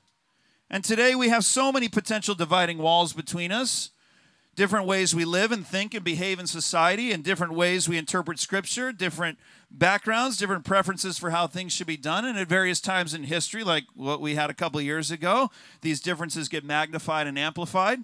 And 0.71 0.85
today 0.85 1.15
we 1.15 1.29
have 1.29 1.45
so 1.45 1.71
many 1.71 1.89
potential 1.89 2.35
dividing 2.35 2.79
walls 2.79 3.13
between 3.13 3.53
us 3.53 3.91
different 4.55 4.87
ways 4.87 5.15
we 5.15 5.25
live 5.25 5.53
and 5.53 5.67
think 5.67 5.95
and 5.95 6.05
behave 6.05 6.39
in 6.39 6.47
society, 6.47 7.13
and 7.13 7.25
different 7.25 7.55
ways 7.55 7.89
we 7.89 7.97
interpret 7.97 8.39
scripture, 8.39 8.93
different 8.93 9.39
backgrounds, 9.71 10.37
different 10.37 10.65
preferences 10.65 11.19
for 11.19 11.31
how 11.31 11.47
things 11.47 11.73
should 11.73 11.87
be 11.87 11.97
done. 11.97 12.25
And 12.25 12.39
at 12.39 12.49
various 12.49 12.81
times 12.81 13.15
in 13.15 13.25
history, 13.25 13.65
like 13.65 13.85
what 13.95 14.21
we 14.21 14.35
had 14.35 14.51
a 14.51 14.55
couple 14.55 14.81
years 14.81 15.11
ago, 15.11 15.51
these 15.81 16.01
differences 16.01 16.49
get 16.49 16.65
magnified 16.65 17.27
and 17.27 17.39
amplified. 17.39 18.01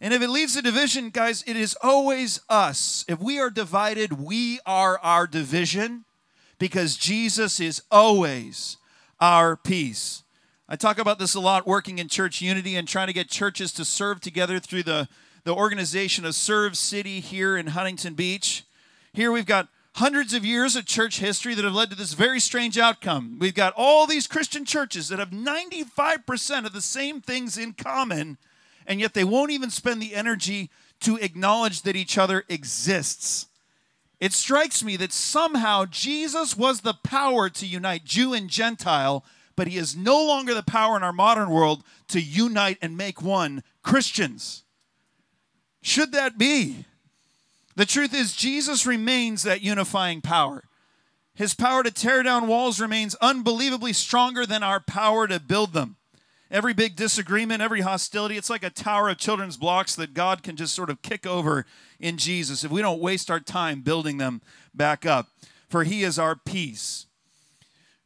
And 0.00 0.12
if 0.12 0.20
it 0.20 0.28
leads 0.28 0.54
to 0.54 0.62
division, 0.62 1.08
guys, 1.10 1.42
it 1.46 1.56
is 1.56 1.76
always 1.82 2.40
us. 2.48 3.04
If 3.08 3.20
we 3.20 3.38
are 3.38 3.48
divided, 3.48 4.20
we 4.20 4.60
are 4.66 4.98
our 4.98 5.26
division 5.26 6.04
because 6.58 6.96
Jesus 6.96 7.58
is 7.58 7.82
always 7.90 8.76
our 9.20 9.56
peace. 9.56 10.24
I 10.68 10.76
talk 10.76 10.98
about 10.98 11.18
this 11.18 11.34
a 11.34 11.40
lot 11.40 11.66
working 11.66 11.98
in 11.98 12.08
church 12.08 12.42
unity 12.42 12.76
and 12.76 12.88
trying 12.88 13.06
to 13.06 13.12
get 13.12 13.28
churches 13.28 13.72
to 13.72 13.84
serve 13.84 14.20
together 14.20 14.58
through 14.58 14.82
the, 14.82 15.08
the 15.44 15.54
organization 15.54 16.24
of 16.24 16.34
Serve 16.34 16.74
City 16.74 17.20
here 17.20 17.54
in 17.54 17.68
Huntington 17.68 18.14
Beach. 18.14 18.64
Here 19.12 19.30
we've 19.30 19.44
got 19.44 19.68
hundreds 19.96 20.32
of 20.32 20.42
years 20.42 20.74
of 20.74 20.86
church 20.86 21.18
history 21.18 21.54
that 21.54 21.66
have 21.66 21.74
led 21.74 21.90
to 21.90 21.96
this 21.96 22.14
very 22.14 22.40
strange 22.40 22.78
outcome. 22.78 23.36
We've 23.38 23.54
got 23.54 23.74
all 23.76 24.06
these 24.06 24.26
Christian 24.26 24.64
churches 24.64 25.08
that 25.08 25.18
have 25.18 25.30
95% 25.30 26.64
of 26.64 26.72
the 26.72 26.80
same 26.80 27.20
things 27.20 27.58
in 27.58 27.74
common, 27.74 28.38
and 28.86 29.00
yet 29.00 29.12
they 29.12 29.22
won't 29.22 29.50
even 29.50 29.68
spend 29.68 30.00
the 30.00 30.14
energy 30.14 30.70
to 31.00 31.18
acknowledge 31.18 31.82
that 31.82 31.94
each 31.94 32.16
other 32.16 32.44
exists. 32.48 33.46
It 34.20 34.32
strikes 34.32 34.82
me 34.82 34.96
that 34.96 35.12
somehow 35.12 35.84
Jesus 35.84 36.56
was 36.56 36.80
the 36.80 36.94
power 36.94 37.50
to 37.50 37.66
unite 37.66 38.06
Jew 38.06 38.32
and 38.32 38.48
Gentile, 38.48 39.22
but 39.56 39.68
he 39.68 39.76
is 39.76 39.94
no 39.94 40.24
longer 40.24 40.54
the 40.54 40.62
power 40.62 40.96
in 40.96 41.02
our 41.02 41.12
modern 41.12 41.50
world 41.50 41.84
to 42.08 42.20
unite 42.20 42.78
and 42.80 42.96
make 42.96 43.20
one 43.20 43.62
Christians. 43.82 44.63
Should 45.84 46.12
that 46.12 46.38
be? 46.38 46.86
The 47.76 47.84
truth 47.84 48.14
is, 48.14 48.32
Jesus 48.32 48.86
remains 48.86 49.42
that 49.42 49.60
unifying 49.60 50.22
power. 50.22 50.64
His 51.34 51.54
power 51.54 51.82
to 51.82 51.90
tear 51.90 52.22
down 52.22 52.48
walls 52.48 52.80
remains 52.80 53.14
unbelievably 53.16 53.92
stronger 53.92 54.46
than 54.46 54.62
our 54.62 54.80
power 54.80 55.28
to 55.28 55.38
build 55.38 55.74
them. 55.74 55.96
Every 56.50 56.72
big 56.72 56.96
disagreement, 56.96 57.60
every 57.60 57.82
hostility, 57.82 58.38
it's 58.38 58.48
like 58.48 58.64
a 58.64 58.70
tower 58.70 59.10
of 59.10 59.18
children's 59.18 59.58
blocks 59.58 59.94
that 59.96 60.14
God 60.14 60.42
can 60.42 60.56
just 60.56 60.74
sort 60.74 60.88
of 60.88 61.02
kick 61.02 61.26
over 61.26 61.66
in 62.00 62.16
Jesus 62.16 62.64
if 62.64 62.70
we 62.70 62.80
don't 62.80 63.00
waste 63.00 63.30
our 63.30 63.40
time 63.40 63.82
building 63.82 64.16
them 64.16 64.40
back 64.72 65.04
up. 65.04 65.28
For 65.68 65.84
he 65.84 66.02
is 66.02 66.18
our 66.18 66.34
peace. 66.34 67.04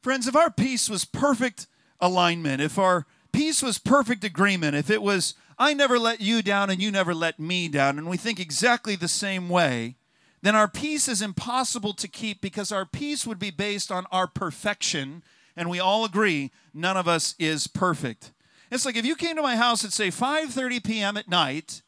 Friends, 0.02 0.26
if 0.26 0.34
our 0.34 0.50
peace 0.50 0.90
was 0.90 1.04
perfect 1.04 1.68
alignment, 2.00 2.60
if 2.60 2.76
our 2.76 3.06
peace 3.30 3.62
was 3.62 3.78
perfect 3.78 4.24
agreement, 4.24 4.74
if 4.74 4.90
it 4.90 5.00
was, 5.00 5.34
I 5.58 5.74
never 5.74 5.98
let 5.98 6.20
you 6.20 6.40
down 6.40 6.70
and 6.70 6.80
you 6.80 6.90
never 6.90 7.14
let 7.14 7.40
me 7.40 7.68
down, 7.68 7.98
and 7.98 8.08
we 8.08 8.16
think 8.16 8.38
exactly 8.38 8.94
the 8.94 9.08
same 9.08 9.48
way, 9.48 9.96
then 10.40 10.54
our 10.54 10.68
peace 10.68 11.08
is 11.08 11.20
impossible 11.20 11.94
to 11.94 12.06
keep 12.06 12.40
because 12.40 12.70
our 12.70 12.86
peace 12.86 13.26
would 13.26 13.40
be 13.40 13.50
based 13.50 13.90
on 13.90 14.06
our 14.12 14.28
perfection, 14.28 15.24
and 15.56 15.68
we 15.68 15.80
all 15.80 16.04
agree 16.04 16.52
none 16.72 16.96
of 16.96 17.08
us 17.08 17.34
is 17.38 17.66
perfect. 17.66 18.32
It's 18.70 18.86
like 18.86 18.96
if 18.96 19.04
you 19.04 19.16
came 19.16 19.34
to 19.36 19.42
my 19.42 19.56
house 19.56 19.84
at 19.84 19.92
say 19.92 20.08
5:30 20.08 20.84
p.m. 20.84 21.16
at 21.16 21.28
night, 21.28 21.82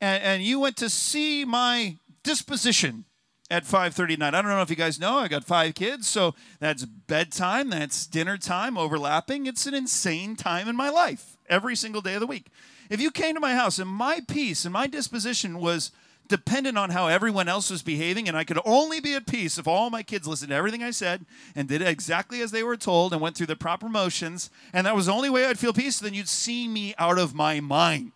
and, 0.00 0.22
and 0.22 0.42
you 0.42 0.60
went 0.60 0.76
to 0.78 0.88
see 0.88 1.44
my 1.44 1.96
disposition 2.22 3.04
at 3.50 3.64
5:30 3.64 4.18
night. 4.18 4.34
I 4.34 4.40
don't 4.40 4.50
know 4.50 4.62
if 4.62 4.70
you 4.70 4.76
guys 4.76 4.98
know, 4.98 5.18
I 5.18 5.28
got 5.28 5.44
five 5.44 5.74
kids, 5.74 6.08
so 6.08 6.34
that's 6.60 6.86
bedtime, 6.86 7.68
that's 7.68 8.06
dinner 8.06 8.38
time 8.38 8.78
overlapping. 8.78 9.44
It's 9.44 9.66
an 9.66 9.74
insane 9.74 10.34
time 10.34 10.66
in 10.66 10.76
my 10.76 10.88
life 10.88 11.36
every 11.48 11.76
single 11.76 12.00
day 12.00 12.14
of 12.14 12.20
the 12.20 12.26
week. 12.26 12.46
If 12.88 13.00
you 13.00 13.10
came 13.10 13.34
to 13.34 13.40
my 13.40 13.54
house 13.54 13.78
and 13.78 13.90
my 13.90 14.20
peace 14.26 14.64
and 14.64 14.72
my 14.72 14.86
disposition 14.86 15.58
was 15.58 15.90
dependent 16.28 16.76
on 16.76 16.90
how 16.90 17.06
everyone 17.06 17.48
else 17.48 17.70
was 17.70 17.82
behaving, 17.82 18.28
and 18.28 18.36
I 18.36 18.44
could 18.44 18.58
only 18.64 19.00
be 19.00 19.14
at 19.14 19.26
peace 19.26 19.58
if 19.58 19.68
all 19.68 19.90
my 19.90 20.02
kids 20.02 20.26
listened 20.26 20.50
to 20.50 20.56
everything 20.56 20.82
I 20.82 20.90
said 20.90 21.24
and 21.54 21.68
did 21.68 21.82
exactly 21.82 22.40
as 22.40 22.50
they 22.50 22.62
were 22.62 22.76
told 22.76 23.12
and 23.12 23.22
went 23.22 23.36
through 23.36 23.46
the 23.46 23.56
proper 23.56 23.88
motions, 23.88 24.50
and 24.72 24.86
that 24.86 24.96
was 24.96 25.06
the 25.06 25.12
only 25.12 25.30
way 25.30 25.46
I'd 25.46 25.58
feel 25.58 25.72
peace, 25.72 25.98
then 25.98 26.14
you'd 26.14 26.28
see 26.28 26.66
me 26.66 26.94
out 26.98 27.18
of 27.18 27.34
my 27.34 27.60
mind, 27.60 28.12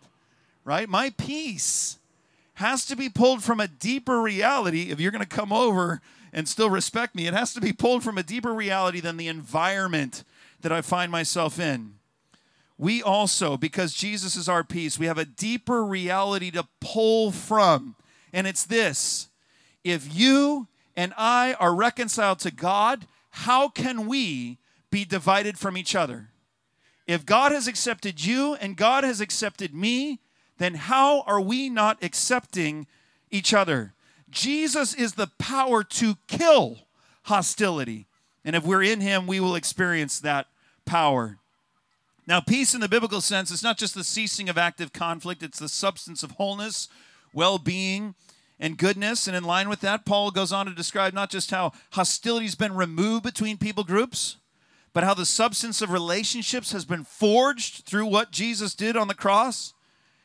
right? 0.65 0.89
My 0.89 1.11
peace 1.11 1.99
has 2.55 2.85
to 2.85 2.95
be 2.95 3.09
pulled 3.09 3.43
from 3.43 3.59
a 3.59 3.67
deeper 3.67 4.21
reality 4.21 4.91
if 4.91 4.99
you're 4.99 5.11
going 5.11 5.23
to 5.23 5.27
come 5.27 5.53
over 5.53 6.01
and 6.33 6.47
still 6.47 6.69
respect 6.69 7.15
me. 7.15 7.27
It 7.27 7.33
has 7.33 7.53
to 7.53 7.61
be 7.61 7.73
pulled 7.73 8.03
from 8.03 8.17
a 8.17 8.23
deeper 8.23 8.53
reality 8.53 8.99
than 8.99 9.17
the 9.17 9.27
environment 9.27 10.23
that 10.61 10.71
I 10.71 10.81
find 10.81 11.11
myself 11.11 11.59
in. 11.59 11.95
We 12.81 13.03
also, 13.03 13.57
because 13.57 13.93
Jesus 13.93 14.35
is 14.35 14.49
our 14.49 14.63
peace, 14.63 14.97
we 14.97 15.05
have 15.05 15.19
a 15.19 15.23
deeper 15.23 15.85
reality 15.85 16.49
to 16.49 16.67
pull 16.79 17.31
from. 17.31 17.95
And 18.33 18.47
it's 18.47 18.65
this 18.65 19.29
if 19.83 20.13
you 20.13 20.67
and 20.95 21.13
I 21.15 21.53
are 21.59 21.75
reconciled 21.75 22.39
to 22.39 22.49
God, 22.49 23.05
how 23.29 23.69
can 23.69 24.07
we 24.07 24.57
be 24.89 25.05
divided 25.05 25.59
from 25.59 25.77
each 25.77 25.93
other? 25.95 26.29
If 27.05 27.23
God 27.23 27.51
has 27.51 27.67
accepted 27.67 28.25
you 28.25 28.55
and 28.55 28.75
God 28.75 29.03
has 29.03 29.21
accepted 29.21 29.75
me, 29.75 30.19
then 30.57 30.73
how 30.73 31.21
are 31.27 31.39
we 31.39 31.69
not 31.69 32.03
accepting 32.03 32.87
each 33.29 33.53
other? 33.53 33.93
Jesus 34.31 34.95
is 34.95 35.13
the 35.13 35.29
power 35.37 35.83
to 35.83 36.15
kill 36.27 36.79
hostility. 37.25 38.07
And 38.43 38.55
if 38.55 38.65
we're 38.65 38.81
in 38.81 39.01
him, 39.01 39.27
we 39.27 39.39
will 39.39 39.53
experience 39.53 40.19
that 40.21 40.47
power. 40.83 41.37
Now, 42.27 42.39
peace 42.39 42.73
in 42.73 42.81
the 42.81 42.89
biblical 42.89 43.21
sense 43.21 43.51
is 43.51 43.63
not 43.63 43.77
just 43.77 43.95
the 43.95 44.03
ceasing 44.03 44.47
of 44.47 44.57
active 44.57 44.93
conflict, 44.93 45.43
it's 45.43 45.59
the 45.59 45.67
substance 45.67 46.23
of 46.23 46.31
wholeness, 46.31 46.87
well 47.33 47.57
being, 47.57 48.15
and 48.59 48.77
goodness. 48.77 49.27
And 49.27 49.35
in 49.35 49.43
line 49.43 49.67
with 49.67 49.81
that, 49.81 50.05
Paul 50.05 50.31
goes 50.31 50.53
on 50.53 50.67
to 50.67 50.73
describe 50.73 51.13
not 51.13 51.31
just 51.31 51.51
how 51.51 51.73
hostility 51.91 52.45
has 52.45 52.55
been 52.55 52.75
removed 52.75 53.23
between 53.23 53.57
people 53.57 53.83
groups, 53.83 54.37
but 54.93 55.03
how 55.03 55.13
the 55.13 55.25
substance 55.25 55.81
of 55.81 55.89
relationships 55.89 56.71
has 56.71 56.85
been 56.85 57.03
forged 57.03 57.85
through 57.85 58.05
what 58.05 58.31
Jesus 58.31 58.75
did 58.75 58.95
on 58.95 59.07
the 59.07 59.15
cross. 59.15 59.73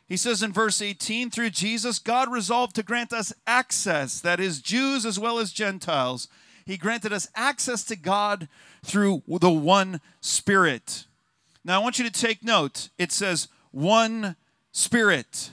He 0.06 0.16
says 0.16 0.42
in 0.42 0.52
verse 0.52 0.82
18, 0.82 1.30
through 1.30 1.50
Jesus, 1.50 1.98
God 1.98 2.30
resolved 2.30 2.76
to 2.76 2.82
grant 2.82 3.12
us 3.12 3.32
access, 3.46 4.20
that 4.20 4.38
is, 4.38 4.60
Jews 4.60 5.04
as 5.06 5.18
well 5.18 5.38
as 5.38 5.52
Gentiles. 5.52 6.28
He 6.64 6.76
granted 6.76 7.12
us 7.12 7.28
access 7.34 7.84
to 7.84 7.96
God 7.96 8.48
through 8.84 9.22
the 9.26 9.50
one 9.50 10.00
Spirit. 10.20 11.06
Now, 11.66 11.80
I 11.80 11.82
want 11.82 11.98
you 11.98 12.08
to 12.08 12.12
take 12.12 12.44
note. 12.44 12.90
It 12.96 13.10
says, 13.10 13.48
one 13.72 14.36
Spirit. 14.70 15.50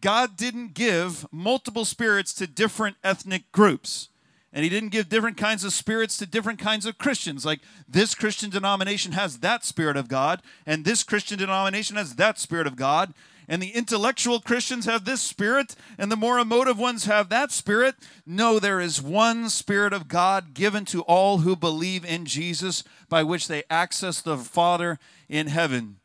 God 0.00 0.36
didn't 0.38 0.72
give 0.72 1.26
multiple 1.30 1.84
spirits 1.84 2.32
to 2.34 2.46
different 2.46 2.96
ethnic 3.04 3.52
groups. 3.52 4.08
And 4.54 4.64
he 4.64 4.70
didn't 4.70 4.88
give 4.88 5.10
different 5.10 5.36
kinds 5.36 5.64
of 5.64 5.74
spirits 5.74 6.16
to 6.16 6.26
different 6.26 6.58
kinds 6.58 6.86
of 6.86 6.96
Christians. 6.96 7.44
Like 7.44 7.60
this 7.86 8.14
Christian 8.14 8.48
denomination 8.48 9.12
has 9.12 9.40
that 9.40 9.66
spirit 9.66 9.98
of 9.98 10.08
God, 10.08 10.40
and 10.64 10.86
this 10.86 11.02
Christian 11.02 11.36
denomination 11.36 11.96
has 11.96 12.14
that 12.14 12.38
spirit 12.38 12.66
of 12.66 12.76
God 12.76 13.12
and 13.48 13.62
the 13.62 13.70
intellectual 13.70 14.40
Christians 14.40 14.84
have 14.84 15.06
this 15.06 15.22
spirit, 15.22 15.74
and 15.96 16.12
the 16.12 16.16
more 16.16 16.38
emotive 16.38 16.78
ones 16.78 17.06
have 17.06 17.30
that 17.30 17.50
spirit. 17.50 17.94
No, 18.26 18.58
there 18.58 18.78
is 18.78 19.00
one 19.00 19.48
Spirit 19.48 19.94
of 19.94 20.06
God 20.06 20.52
given 20.52 20.84
to 20.86 21.00
all 21.02 21.38
who 21.38 21.56
believe 21.56 22.04
in 22.04 22.26
Jesus, 22.26 22.84
by 23.08 23.22
which 23.22 23.48
they 23.48 23.64
access 23.70 24.20
the 24.20 24.36
Father 24.36 24.98
in 25.30 25.46
heaven. 25.46 25.96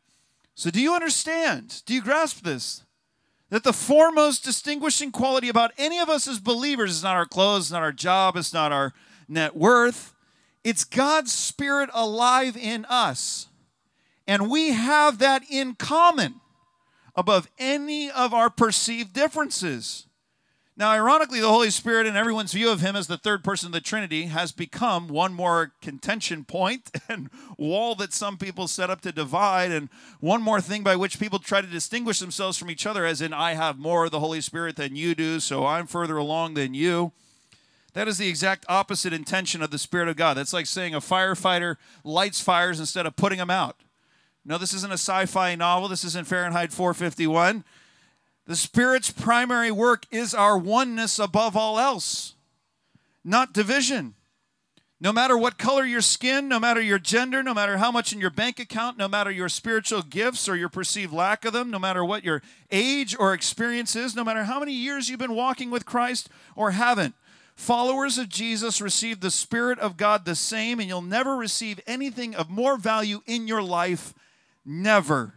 So, 0.54 0.70
do 0.70 0.80
you 0.80 0.94
understand? 0.94 1.82
Do 1.84 1.92
you 1.92 2.00
grasp 2.00 2.44
this? 2.44 2.84
That 3.50 3.62
the 3.62 3.74
foremost 3.74 4.42
distinguishing 4.42 5.12
quality 5.12 5.50
about 5.50 5.72
any 5.76 5.98
of 5.98 6.08
us 6.08 6.26
as 6.26 6.40
believers 6.40 6.92
is 6.92 7.02
not 7.02 7.16
our 7.16 7.26
clothes, 7.26 7.70
not 7.70 7.82
our 7.82 7.92
job, 7.92 8.36
it's 8.36 8.54
not 8.54 8.72
our 8.72 8.94
net 9.28 9.54
worth. 9.54 10.14
It's 10.64 10.84
God's 10.84 11.30
Spirit 11.30 11.90
alive 11.92 12.56
in 12.56 12.86
us. 12.86 13.48
And 14.26 14.48
we 14.48 14.70
have 14.70 15.18
that 15.18 15.42
in 15.50 15.74
common 15.74 16.40
above 17.16 17.48
any 17.58 18.10
of 18.10 18.34
our 18.34 18.50
perceived 18.50 19.12
differences. 19.12 20.06
Now, 20.76 20.90
ironically, 20.90 21.38
the 21.38 21.48
Holy 21.48 21.70
Spirit 21.70 22.04
and 22.04 22.16
everyone's 22.16 22.52
view 22.52 22.68
of 22.68 22.80
him 22.80 22.96
as 22.96 23.06
the 23.06 23.16
third 23.16 23.44
person 23.44 23.68
of 23.68 23.72
the 23.72 23.80
Trinity 23.80 24.24
has 24.24 24.50
become 24.50 25.06
one 25.06 25.32
more 25.32 25.72
contention 25.80 26.44
point 26.44 26.90
and 27.08 27.30
wall 27.56 27.94
that 27.94 28.12
some 28.12 28.36
people 28.36 28.66
set 28.66 28.90
up 28.90 29.00
to 29.02 29.12
divide, 29.12 29.70
and 29.70 29.88
one 30.18 30.42
more 30.42 30.60
thing 30.60 30.82
by 30.82 30.96
which 30.96 31.20
people 31.20 31.38
try 31.38 31.60
to 31.60 31.66
distinguish 31.68 32.18
themselves 32.18 32.58
from 32.58 32.70
each 32.70 32.86
other, 32.86 33.06
as 33.06 33.20
in, 33.20 33.32
I 33.32 33.54
have 33.54 33.78
more 33.78 34.06
of 34.06 34.10
the 34.10 34.18
Holy 34.18 34.40
Spirit 34.40 34.74
than 34.74 34.96
you 34.96 35.14
do, 35.14 35.38
so 35.38 35.64
I'm 35.64 35.86
further 35.86 36.16
along 36.16 36.54
than 36.54 36.74
you. 36.74 37.12
That 37.92 38.08
is 38.08 38.18
the 38.18 38.28
exact 38.28 38.66
opposite 38.68 39.12
intention 39.12 39.62
of 39.62 39.70
the 39.70 39.78
Spirit 39.78 40.08
of 40.08 40.16
God. 40.16 40.36
That's 40.36 40.52
like 40.52 40.66
saying 40.66 40.96
a 40.96 41.00
firefighter 41.00 41.76
lights 42.02 42.40
fires 42.40 42.80
instead 42.80 43.06
of 43.06 43.14
putting 43.14 43.38
them 43.38 43.50
out. 43.50 43.76
No, 44.44 44.58
this 44.58 44.74
isn't 44.74 44.92
a 44.92 44.94
sci 44.94 45.26
fi 45.26 45.54
novel. 45.54 45.88
This 45.88 46.04
isn't 46.04 46.26
Fahrenheit 46.26 46.72
451. 46.72 47.64
The 48.46 48.56
Spirit's 48.56 49.10
primary 49.10 49.70
work 49.70 50.04
is 50.10 50.34
our 50.34 50.58
oneness 50.58 51.18
above 51.18 51.56
all 51.56 51.78
else, 51.78 52.34
not 53.24 53.54
division. 53.54 54.14
No 55.00 55.12
matter 55.12 55.36
what 55.36 55.58
color 55.58 55.84
your 55.84 56.00
skin, 56.02 56.48
no 56.48 56.60
matter 56.60 56.80
your 56.80 56.98
gender, 56.98 57.42
no 57.42 57.52
matter 57.52 57.78
how 57.78 57.90
much 57.90 58.12
in 58.12 58.20
your 58.20 58.30
bank 58.30 58.58
account, 58.58 58.96
no 58.96 59.08
matter 59.08 59.30
your 59.30 59.48
spiritual 59.48 60.02
gifts 60.02 60.48
or 60.48 60.56
your 60.56 60.68
perceived 60.68 61.12
lack 61.12 61.44
of 61.44 61.52
them, 61.52 61.70
no 61.70 61.78
matter 61.78 62.04
what 62.04 62.24
your 62.24 62.42
age 62.70 63.16
or 63.18 63.34
experience 63.34 63.96
is, 63.96 64.14
no 64.14 64.24
matter 64.24 64.44
how 64.44 64.60
many 64.60 64.72
years 64.72 65.08
you've 65.08 65.18
been 65.18 65.34
walking 65.34 65.70
with 65.70 65.84
Christ 65.84 66.28
or 66.54 66.70
haven't, 66.70 67.14
followers 67.56 68.18
of 68.18 68.28
Jesus 68.28 68.80
receive 68.80 69.20
the 69.20 69.30
Spirit 69.30 69.78
of 69.78 69.96
God 69.96 70.24
the 70.24 70.34
same, 70.34 70.80
and 70.80 70.88
you'll 70.88 71.02
never 71.02 71.36
receive 71.36 71.80
anything 71.86 72.34
of 72.34 72.48
more 72.48 72.76
value 72.76 73.20
in 73.26 73.48
your 73.48 73.62
life 73.62 74.14
Never. 74.64 75.34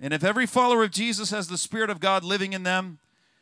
And 0.00 0.14
if 0.14 0.24
every 0.24 0.46
follower 0.46 0.84
of 0.84 0.90
Jesus 0.90 1.30
has 1.30 1.48
the 1.48 1.58
Spirit 1.58 1.90
of 1.90 2.00
God 2.00 2.24
living 2.24 2.52
in 2.52 2.62
them, 2.62 2.98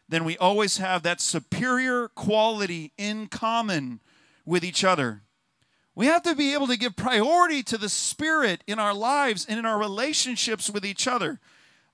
then 0.09 0.25
we 0.25 0.37
always 0.39 0.79
have 0.79 1.03
that 1.03 1.21
superior 1.21 2.09
quality 2.09 2.93
in 2.97 3.27
common 3.27 4.01
with 4.45 4.65
each 4.65 4.83
other. 4.83 5.23
We 5.95 6.07
have 6.07 6.23
to 6.23 6.35
be 6.35 6.55
able 6.55 6.69
to 6.69 6.77
give 6.77 6.97
priority 6.97 7.63
to 7.65 7.77
the 7.77 7.89
Spirit 7.89 8.63
in 8.67 8.79
our 8.79 8.95
lives 8.95 9.45
and 9.49 9.59
in 9.59 9.67
our 9.67 9.79
relationships 9.79 10.71
with 10.71 10.87
each 10.87 11.07
other. 11.07 11.41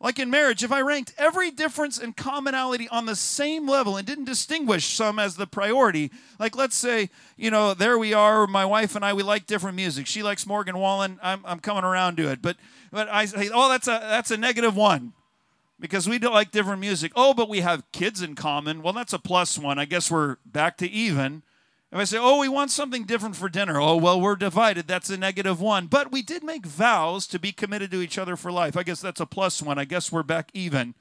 Like 0.05 0.19
in 0.19 0.29
marriage, 0.29 0.63
if 0.63 0.71
I 0.71 0.83
ranked 0.83 1.15
every 1.17 1.51
difference 1.51 1.99
and 1.99 2.15
commonality 2.15 2.87
on 2.91 3.07
the 3.07 3.17
same 3.17 3.67
level 3.67 3.97
and 3.97 4.07
didn't 4.07 4.27
distinguish 4.27 4.85
some 4.95 5.19
as 5.19 5.37
the 5.37 5.47
priority, 5.47 6.11
like 6.39 6.55
let's 6.55 6.77
say, 6.77 7.09
you 7.39 7.51
know, 7.51 7.73
there 7.73 7.99
we 7.99 8.13
are, 8.13 8.47
my 8.47 8.67
wife 8.67 8.95
and 8.97 9.03
I, 9.03 9.15
we 9.15 9.23
like 9.23 9.47
different 9.47 9.77
music. 9.77 10.07
She 10.07 10.23
likes 10.23 10.47
Morgan 10.47 10.77
Wallen, 10.77 11.19
I'm, 11.23 11.41
I'm 11.47 11.59
coming 11.59 11.85
around 11.85 12.19
to 12.19 12.31
it. 12.31 12.43
But, 12.43 12.59
but 12.93 13.09
I 13.09 13.25
say, 13.25 13.49
oh, 13.51 13.71
that's 13.71 13.89
a, 13.89 13.99
that's 14.03 14.31
a 14.31 14.37
negative 14.37 14.77
one 14.77 15.15
because 15.81 16.07
we 16.07 16.19
like 16.19 16.51
different 16.51 16.81
music. 16.81 17.11
Oh, 17.17 17.33
but 17.33 17.49
we 17.49 17.61
have 17.61 17.91
kids 17.91 18.21
in 18.21 18.35
common. 18.35 18.83
Well, 18.83 18.93
that's 18.93 19.15
a 19.15 19.19
plus 19.19 19.59
one. 19.59 19.79
I 19.79 19.87
guess 19.87 20.11
we're 20.11 20.37
back 20.45 20.77
to 20.79 20.91
even. 20.91 21.43
If 21.95 22.01
I 22.01 22.05
say, 22.05 22.19
oh, 22.21 22.41
we 22.41 22.49
want 22.49 22.73
something 22.73 23.05
different 23.05 23.37
for 23.37 23.49
dinner, 23.49 23.81
oh, 23.81 23.95
well, 23.95 24.21
we're 24.21 24.35
divided. 24.35 24.89
That's 24.89 25.11
a 25.11 25.17
negative 25.17 25.61
one. 25.61 25.87
But 25.87 26.11
we 26.11 26.23
did 26.23 26.43
make 26.43 26.67
vows 26.67 27.25
to 27.29 27.39
be 27.39 27.53
committed 27.53 27.93
to 27.93 28.03
each 28.03 28.19
other 28.19 28.35
for 28.35 28.51
life. 28.51 28.77
I 28.77 28.83
guess 28.83 29.01
that's 29.01 29.21
a 29.21 29.27
plus 29.27 29.63
one. 29.63 29.79
I 29.79 29.85
guess 29.85 30.11
we're 30.11 30.25
back 30.25 30.51
even. 30.53 30.97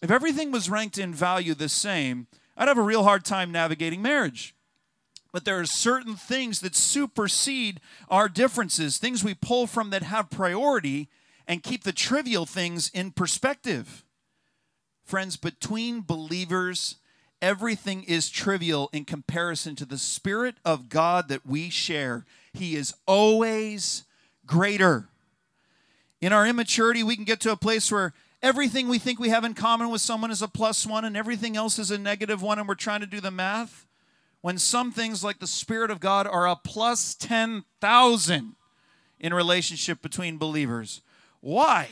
If 0.00 0.10
everything 0.10 0.50
was 0.50 0.70
ranked 0.70 0.96
in 0.96 1.12
value 1.12 1.52
the 1.52 1.68
same, 1.68 2.26
I'd 2.56 2.68
have 2.68 2.78
a 2.78 2.82
real 2.82 3.02
hard 3.02 3.26
time 3.26 3.52
navigating 3.52 4.00
marriage. 4.00 4.54
But 5.30 5.44
there 5.44 5.60
are 5.60 5.66
certain 5.66 6.16
things 6.16 6.60
that 6.60 6.74
supersede 6.74 7.78
our 8.08 8.30
differences, 8.30 8.96
things 8.96 9.22
we 9.22 9.34
pull 9.34 9.66
from 9.66 9.90
that 9.90 10.04
have 10.04 10.30
priority 10.30 11.10
and 11.46 11.62
keep 11.62 11.84
the 11.84 11.92
trivial 11.92 12.46
things 12.46 12.90
in 12.94 13.10
perspective. 13.10 14.06
Friends, 15.04 15.36
between 15.36 16.00
believers, 16.00 16.96
everything 17.40 18.02
is 18.04 18.30
trivial 18.30 18.88
in 18.92 19.04
comparison 19.04 19.76
to 19.76 19.84
the 19.84 19.98
Spirit 19.98 20.56
of 20.64 20.88
God 20.88 21.28
that 21.28 21.46
we 21.46 21.70
share. 21.70 22.24
He 22.52 22.74
is 22.76 22.94
always 23.06 24.04
greater. 24.46 25.08
In 26.20 26.32
our 26.32 26.46
immaturity, 26.46 27.02
we 27.02 27.16
can 27.16 27.24
get 27.24 27.40
to 27.40 27.52
a 27.52 27.56
place 27.56 27.92
where 27.92 28.12
everything 28.42 28.88
we 28.88 28.98
think 28.98 29.18
we 29.18 29.28
have 29.28 29.44
in 29.44 29.54
common 29.54 29.90
with 29.90 30.00
someone 30.00 30.30
is 30.30 30.42
a 30.42 30.48
plus 30.48 30.86
one 30.86 31.04
and 31.04 31.16
everything 31.16 31.56
else 31.56 31.78
is 31.78 31.90
a 31.90 31.98
negative 31.98 32.42
one, 32.42 32.58
and 32.58 32.66
we're 32.66 32.74
trying 32.74 33.00
to 33.00 33.06
do 33.06 33.20
the 33.20 33.30
math. 33.30 33.86
When 34.40 34.58
some 34.58 34.92
things 34.92 35.24
like 35.24 35.40
the 35.40 35.46
Spirit 35.46 35.90
of 35.90 36.00
God 36.00 36.26
are 36.26 36.46
a 36.46 36.56
plus 36.56 37.14
10,000 37.14 38.54
in 39.20 39.34
relationship 39.34 40.00
between 40.00 40.38
believers. 40.38 41.02
Why? 41.40 41.88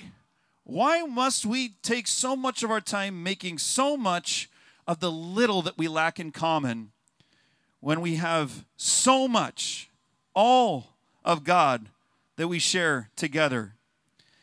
Why 0.65 1.03
must 1.03 1.47
we 1.47 1.75
take 1.83 2.07
so 2.07 2.35
much 2.35 2.63
of 2.63 2.71
our 2.71 2.81
time 2.81 3.23
making 3.23 3.59
so 3.59 3.97
much 3.97 4.49
of 4.87 5.01
the 5.01 5.11
little 5.11 5.63
that 5.63 5.79
we 5.79 5.89
lack 5.89 6.21
in 6.21 6.31
common 6.31 6.93
when 7.81 8.01
we 8.01 8.17
have 8.17 8.65
so 8.77 9.29
much, 9.29 9.91
all 10.35 10.97
of 11.25 11.45
God, 11.45 11.89
that 12.37 12.49
we 12.49 12.59
share 12.59 13.11
together? 13.17 13.75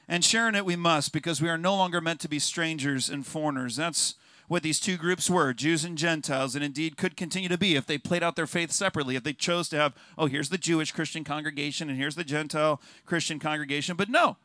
And 0.08 0.24
sharing 0.24 0.56
it 0.56 0.66
we 0.66 0.76
must 0.76 1.14
because 1.14 1.42
we 1.42 1.50
are 1.50 1.58
no 1.58 1.76
longer 1.76 2.02
meant 2.02 2.20
to 2.22 2.30
be 2.30 2.40
strangers 2.40 3.10
and 3.10 3.26
foreigners. 3.26 3.78
That's 3.78 4.16
what 4.48 4.64
these 4.64 4.80
two 4.80 4.98
groups 4.98 5.30
were 5.30 5.54
Jews 5.54 5.84
and 5.84 5.98
Gentiles, 5.98 6.56
and 6.56 6.64
indeed 6.64 6.98
could 6.98 7.16
continue 7.16 7.50
to 7.50 7.58
be 7.58 7.76
if 7.76 7.86
they 7.86 7.98
played 7.98 8.24
out 8.24 8.36
their 8.36 8.48
faith 8.48 8.72
separately, 8.72 9.16
if 9.16 9.24
they 9.24 9.34
chose 9.34 9.70
to 9.70 9.78
have, 9.78 9.94
oh, 10.18 10.26
here's 10.26 10.50
the 10.50 10.58
Jewish 10.58 10.92
Christian 10.92 11.24
congregation 11.24 11.90
and 11.90 11.98
here's 11.98 12.16
the 12.16 12.24
Gentile 12.24 12.82
Christian 13.06 13.40
congregation. 13.40 13.96
But 13.96 14.10
no, 14.10 14.38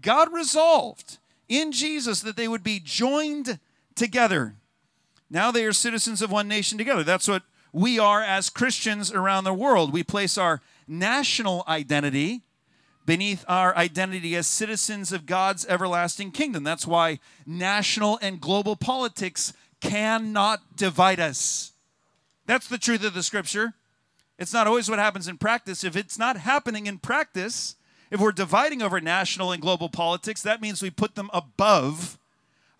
God 0.00 0.32
resolved 0.32 1.18
in 1.48 1.72
Jesus 1.72 2.22
that 2.22 2.36
they 2.36 2.48
would 2.48 2.64
be 2.64 2.80
joined 2.82 3.58
together. 3.94 4.56
Now 5.30 5.50
they 5.50 5.64
are 5.64 5.72
citizens 5.72 6.22
of 6.22 6.30
one 6.30 6.48
nation 6.48 6.78
together. 6.78 7.02
That's 7.02 7.28
what 7.28 7.42
we 7.72 7.98
are 7.98 8.22
as 8.22 8.50
Christians 8.50 9.12
around 9.12 9.44
the 9.44 9.54
world. 9.54 9.92
We 9.92 10.02
place 10.02 10.38
our 10.38 10.60
national 10.86 11.64
identity 11.66 12.42
beneath 13.06 13.44
our 13.48 13.76
identity 13.76 14.34
as 14.36 14.46
citizens 14.46 15.12
of 15.12 15.26
God's 15.26 15.66
everlasting 15.66 16.30
kingdom. 16.30 16.64
That's 16.64 16.86
why 16.86 17.18
national 17.46 18.18
and 18.22 18.40
global 18.40 18.76
politics 18.76 19.52
cannot 19.80 20.76
divide 20.76 21.20
us. 21.20 21.72
That's 22.46 22.68
the 22.68 22.78
truth 22.78 23.04
of 23.04 23.14
the 23.14 23.22
scripture. 23.22 23.74
It's 24.38 24.52
not 24.52 24.66
always 24.66 24.88
what 24.88 24.98
happens 24.98 25.28
in 25.28 25.38
practice. 25.38 25.84
If 25.84 25.96
it's 25.96 26.18
not 26.18 26.36
happening 26.36 26.86
in 26.86 26.98
practice, 26.98 27.76
if 28.10 28.20
we're 28.20 28.32
dividing 28.32 28.82
over 28.82 29.00
national 29.00 29.52
and 29.52 29.62
global 29.62 29.88
politics, 29.88 30.42
that 30.42 30.60
means 30.60 30.82
we 30.82 30.90
put 30.90 31.14
them 31.14 31.30
above 31.32 32.18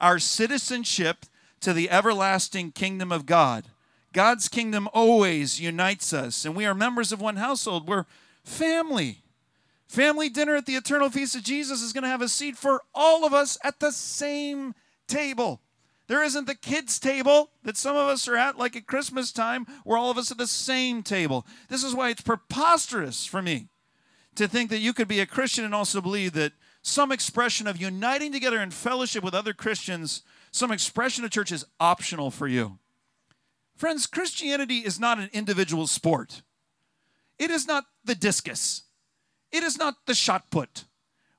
our 0.01 0.19
citizenship 0.19 1.27
to 1.65 1.73
the 1.73 1.89
everlasting 1.89 2.71
kingdom 2.73 3.11
of 3.11 3.25
God. 3.25 3.65
God's 4.13 4.49
kingdom 4.49 4.87
always 4.93 5.59
unites 5.59 6.13
us, 6.13 6.45
and 6.45 6.55
we 6.55 6.67
are 6.67 6.75
members 6.75 7.11
of 7.11 7.23
one 7.23 7.37
household. 7.37 7.89
We're 7.89 8.05
family. 8.45 9.23
Family 9.89 10.29
dinner 10.29 10.57
at 10.57 10.67
the 10.67 10.77
eternal 10.77 11.09
feast 11.09 11.35
of 11.35 11.43
Jesus 11.43 11.81
is 11.81 11.95
going 11.95 12.03
to 12.05 12.11
have 12.11 12.21
a 12.21 12.29
seat 12.29 12.59
for 12.59 12.83
all 12.95 13.25
of 13.25 13.33
us 13.33 13.57
at 13.65 13.81
the 13.81 13.93
same 13.93 14.75
table. 15.09 15.63
There 16.07 16.23
isn't 16.23 16.47
the 16.47 16.55
kids' 16.55 16.99
table 16.99 17.49
that 17.63 17.79
some 17.79 17.97
of 17.97 18.09
us 18.09 18.29
are 18.29 18.37
at, 18.37 18.59
like 18.59 18.77
at 18.77 18.87
Christmas 18.87 19.33
time, 19.33 19.67
where 19.85 19.97
all 19.97 20.11
of 20.11 20.19
us 20.19 20.31
at 20.31 20.37
the 20.37 20.47
same 20.47 21.03
table. 21.03 21.47
This 21.71 21.83
is 21.83 21.95
why 21.95 22.11
it's 22.11 22.21
preposterous 22.21 23.25
for 23.25 23.41
me 23.41 23.69
to 24.35 24.47
think 24.47 24.69
that 24.69 24.81
you 24.81 24.93
could 24.93 25.09
be 25.09 25.21
a 25.21 25.27
Christian 25.27 25.65
and 25.65 25.75
also 25.75 26.03
believe 26.03 26.35
that 26.35 26.53
some 26.83 27.11
expression 27.11 27.67
of 27.67 27.81
uniting 27.81 28.33
together 28.33 28.61
in 28.61 28.71
fellowship 28.71 29.25
with 29.25 29.33
other 29.33 29.55
Christians, 29.55 30.23
some 30.55 30.71
expression 30.71 31.25
of 31.25 31.33
church 31.33 31.51
is 31.51 31.67
optional 31.81 32.31
for 32.31 32.47
you. 32.47 32.79
Friends, 33.77 34.07
Christianity 34.07 34.79
is 34.79 35.01
not 35.01 35.19
an 35.19 35.29
individual 35.33 35.89
sport. 35.89 36.43
It 37.41 37.51
is 37.51 37.67
not 37.67 37.87
the 38.05 38.15
discus. 38.15 38.85
It 39.51 39.65
is 39.65 39.77
not 39.77 39.97
the 40.07 40.15
shot 40.15 40.53
put, 40.53 40.85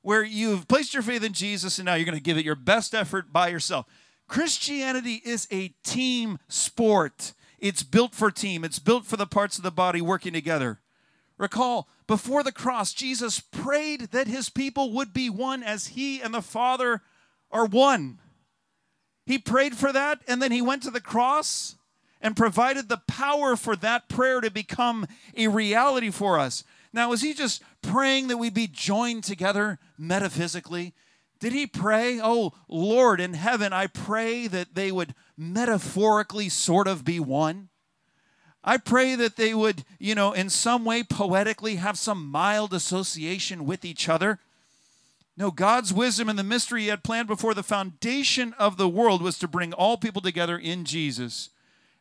where 0.01 0.21
you've 0.21 0.67
placed 0.67 0.93
your 0.93 1.01
faith 1.01 1.23
in 1.23 1.31
Jesus 1.31 1.79
and 1.79 1.85
now 1.85 1.93
you're 1.95 2.05
going 2.05 2.17
to 2.17 2.23
give 2.23 2.37
it 2.37 2.43
your 2.43 2.55
best 2.55 2.93
effort 2.93 3.31
by 3.31 3.47
yourself. 3.47 3.85
Christianity 4.27 5.21
is 5.23 5.47
a 5.49 5.69
team 5.85 6.37
sport. 6.49 7.31
It's 7.57 7.83
built 7.83 8.13
for 8.13 8.31
team, 8.31 8.65
it's 8.65 8.79
built 8.79 9.05
for 9.05 9.15
the 9.15 9.25
parts 9.25 9.57
of 9.57 9.63
the 9.63 9.71
body 9.71 10.01
working 10.01 10.33
together. 10.33 10.81
Recall, 11.37 11.87
before 12.05 12.43
the 12.43 12.51
cross, 12.51 12.91
Jesus 12.91 13.39
prayed 13.39 14.11
that 14.11 14.27
his 14.27 14.49
people 14.49 14.91
would 14.91 15.13
be 15.13 15.29
one 15.29 15.63
as 15.63 15.87
he 15.87 16.19
and 16.19 16.33
the 16.33 16.41
Father 16.41 17.01
are 17.49 17.65
one. 17.65 18.19
He 19.25 19.37
prayed 19.37 19.75
for 19.75 19.91
that, 19.91 20.21
and 20.27 20.41
then 20.41 20.51
he 20.51 20.61
went 20.61 20.83
to 20.83 20.91
the 20.91 21.01
cross 21.01 21.75
and 22.21 22.35
provided 22.35 22.89
the 22.89 23.01
power 23.07 23.55
for 23.55 23.75
that 23.77 24.07
prayer 24.09 24.41
to 24.41 24.49
become 24.49 25.07
a 25.35 25.47
reality 25.47 26.09
for 26.09 26.39
us. 26.39 26.63
Now, 26.93 27.09
was 27.09 27.21
he 27.21 27.33
just 27.33 27.61
praying 27.81 28.27
that 28.27 28.37
we'd 28.37 28.53
be 28.53 28.67
joined 28.67 29.23
together 29.23 29.79
metaphysically? 29.97 30.93
Did 31.39 31.53
he 31.53 31.67
pray, 31.67 32.19
Oh 32.21 32.53
Lord 32.67 33.19
in 33.19 33.33
heaven, 33.33 33.73
I 33.73 33.87
pray 33.87 34.47
that 34.47 34.75
they 34.75 34.91
would 34.91 35.13
metaphorically 35.37 36.49
sort 36.49 36.87
of 36.87 37.03
be 37.03 37.19
one? 37.19 37.69
I 38.63 38.77
pray 38.77 39.15
that 39.15 39.35
they 39.35 39.53
would, 39.53 39.83
you 39.99 40.15
know, 40.15 40.31
in 40.31 40.49
some 40.49 40.85
way 40.85 41.03
poetically 41.03 41.75
have 41.75 41.99
some 41.99 42.25
mild 42.25 42.73
association 42.73 43.65
with 43.65 43.85
each 43.85 44.09
other. 44.09 44.39
No, 45.37 45.51
God's 45.51 45.93
wisdom 45.93 46.29
and 46.29 46.39
the 46.39 46.43
mystery 46.43 46.83
He 46.83 46.87
had 46.87 47.03
planned 47.03 47.27
before 47.27 47.53
the 47.53 47.63
foundation 47.63 48.53
of 48.57 48.77
the 48.77 48.87
world 48.87 49.21
was 49.21 49.37
to 49.39 49.47
bring 49.47 49.73
all 49.73 49.97
people 49.97 50.21
together 50.21 50.57
in 50.57 50.85
Jesus, 50.85 51.49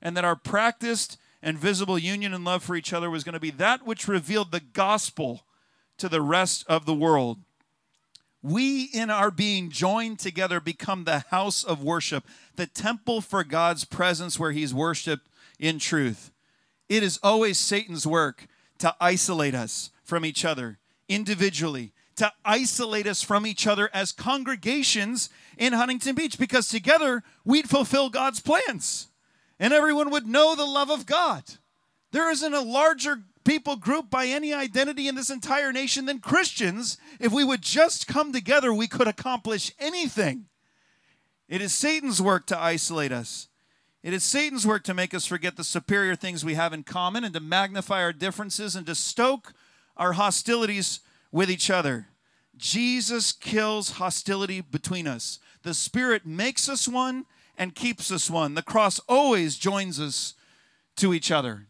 and 0.01 0.17
that 0.17 0.25
our 0.25 0.37
practiced 0.37 1.19
and 1.43 1.59
visible 1.59 1.99
union 1.99 2.33
and 2.33 2.45
love 2.45 2.63
for 2.63 2.77
each 2.77 2.93
other 2.93 3.11
was 3.11 3.25
going 3.25 3.35
to 3.35 3.41
be 3.41 3.51
that 3.51 3.85
which 3.85 4.09
revealed 4.09 4.53
the 4.53 4.61
gospel 4.61 5.45
to 5.99 6.09
the 6.09 6.23
rest 6.23 6.65
of 6.69 6.87
the 6.87 6.95
world. 6.95 7.39
We, 8.43 8.85
in 8.93 9.11
our 9.11 9.31
being 9.31 9.71
joined 9.71 10.19
together, 10.19 10.61
become 10.61 11.05
the 11.05 11.25
house 11.31 11.65
of 11.65 11.83
worship, 11.83 12.25
the 12.57 12.67
temple 12.67 13.21
for 13.21 13.43
God's 13.43 13.85
presence 13.85 14.39
where 14.39 14.53
He's 14.53 14.75
worshiped 14.75 15.27
in 15.59 15.79
truth. 15.79 16.31
It 16.89 17.03
is 17.03 17.19
always 17.23 17.59
Satan's 17.59 18.07
work 18.07 18.47
to 18.79 18.95
isolate 19.01 19.55
us 19.55 19.91
from 20.03 20.27
each 20.27 20.45
other 20.45 20.79
individually, 21.09 21.94
to 22.17 22.33
isolate 22.45 23.07
us 23.07 23.23
from 23.23 23.47
each 23.47 23.67
other 23.67 23.91
as 23.93 24.13
congregations 24.13 25.31
in 25.57 25.73
Huntington 25.73 26.15
Beach, 26.15 26.39
because 26.39 26.69
together 26.69 27.23
we'd 27.45 27.69
fulfill 27.69 28.11
God's 28.11 28.41
plans 28.41 29.09
and 29.59 29.73
everyone 29.73 30.11
would 30.11 30.27
know 30.27 30.55
the 30.55 30.65
love 30.65 30.91
of 30.91 31.07
God. 31.07 31.43
There 32.13 32.31
isn't 32.31 32.55
a 32.55 32.61
larger 32.61 33.23
people 33.45 33.77
group 33.77 34.11
by 34.11 34.27
any 34.27 34.55
identity 34.55 35.09
in 35.09 35.15
this 35.15 35.31
entire 35.31 35.73
nation 35.73 36.07
than 36.07 36.19
Christians. 36.19 36.97
If 37.21 37.33
we 37.33 37.45
would 37.45 37.63
just 37.63 38.07
come 38.07 38.33
together, 38.33 38.73
we 38.73 38.89
could 38.89 39.09
accomplish 39.09 39.73
anything. 39.79 40.47
It 41.49 41.61
is 41.61 41.75
Satan's 41.75 42.23
work 42.23 42.47
to 42.47 42.59
isolate 42.59 43.13
us. 43.13 43.49
It 44.03 44.13
is 44.13 44.23
Satan's 44.23 44.67
work 44.67 44.85
to 44.85 44.95
make 44.95 45.15
us 45.15 45.27
forget 45.27 45.57
the 45.57 45.65
superior 45.65 46.15
things 46.15 46.45
we 46.45 46.55
have 46.55 46.73
in 46.73 46.83
common 46.83 47.25
and 47.25 47.35
to 47.35 47.41
magnify 47.41 48.03
our 48.03 48.13
differences 48.13 48.77
and 48.77 48.87
to 48.87 48.95
stoke 48.95 49.53
our 49.97 50.13
hostilities 50.13 51.01
with 51.35 51.51
each 51.51 51.69
other. 51.69 52.07
Jesus 52.57 53.33
kills 53.33 53.91
hostility 53.91 54.61
between 54.61 55.09
us. 55.09 55.41
The 55.65 55.75
Spirit 55.75 56.25
makes 56.25 56.69
us 56.69 56.87
one 56.87 57.27
and 57.59 57.75
keeps 57.75 58.13
us 58.13 58.31
one. 58.31 58.55
The 58.55 58.63
cross 58.63 59.01
always 59.09 59.57
joins 59.59 59.99
us 59.99 60.35
to 60.97 61.13
each 61.13 61.33
other. 61.33 61.67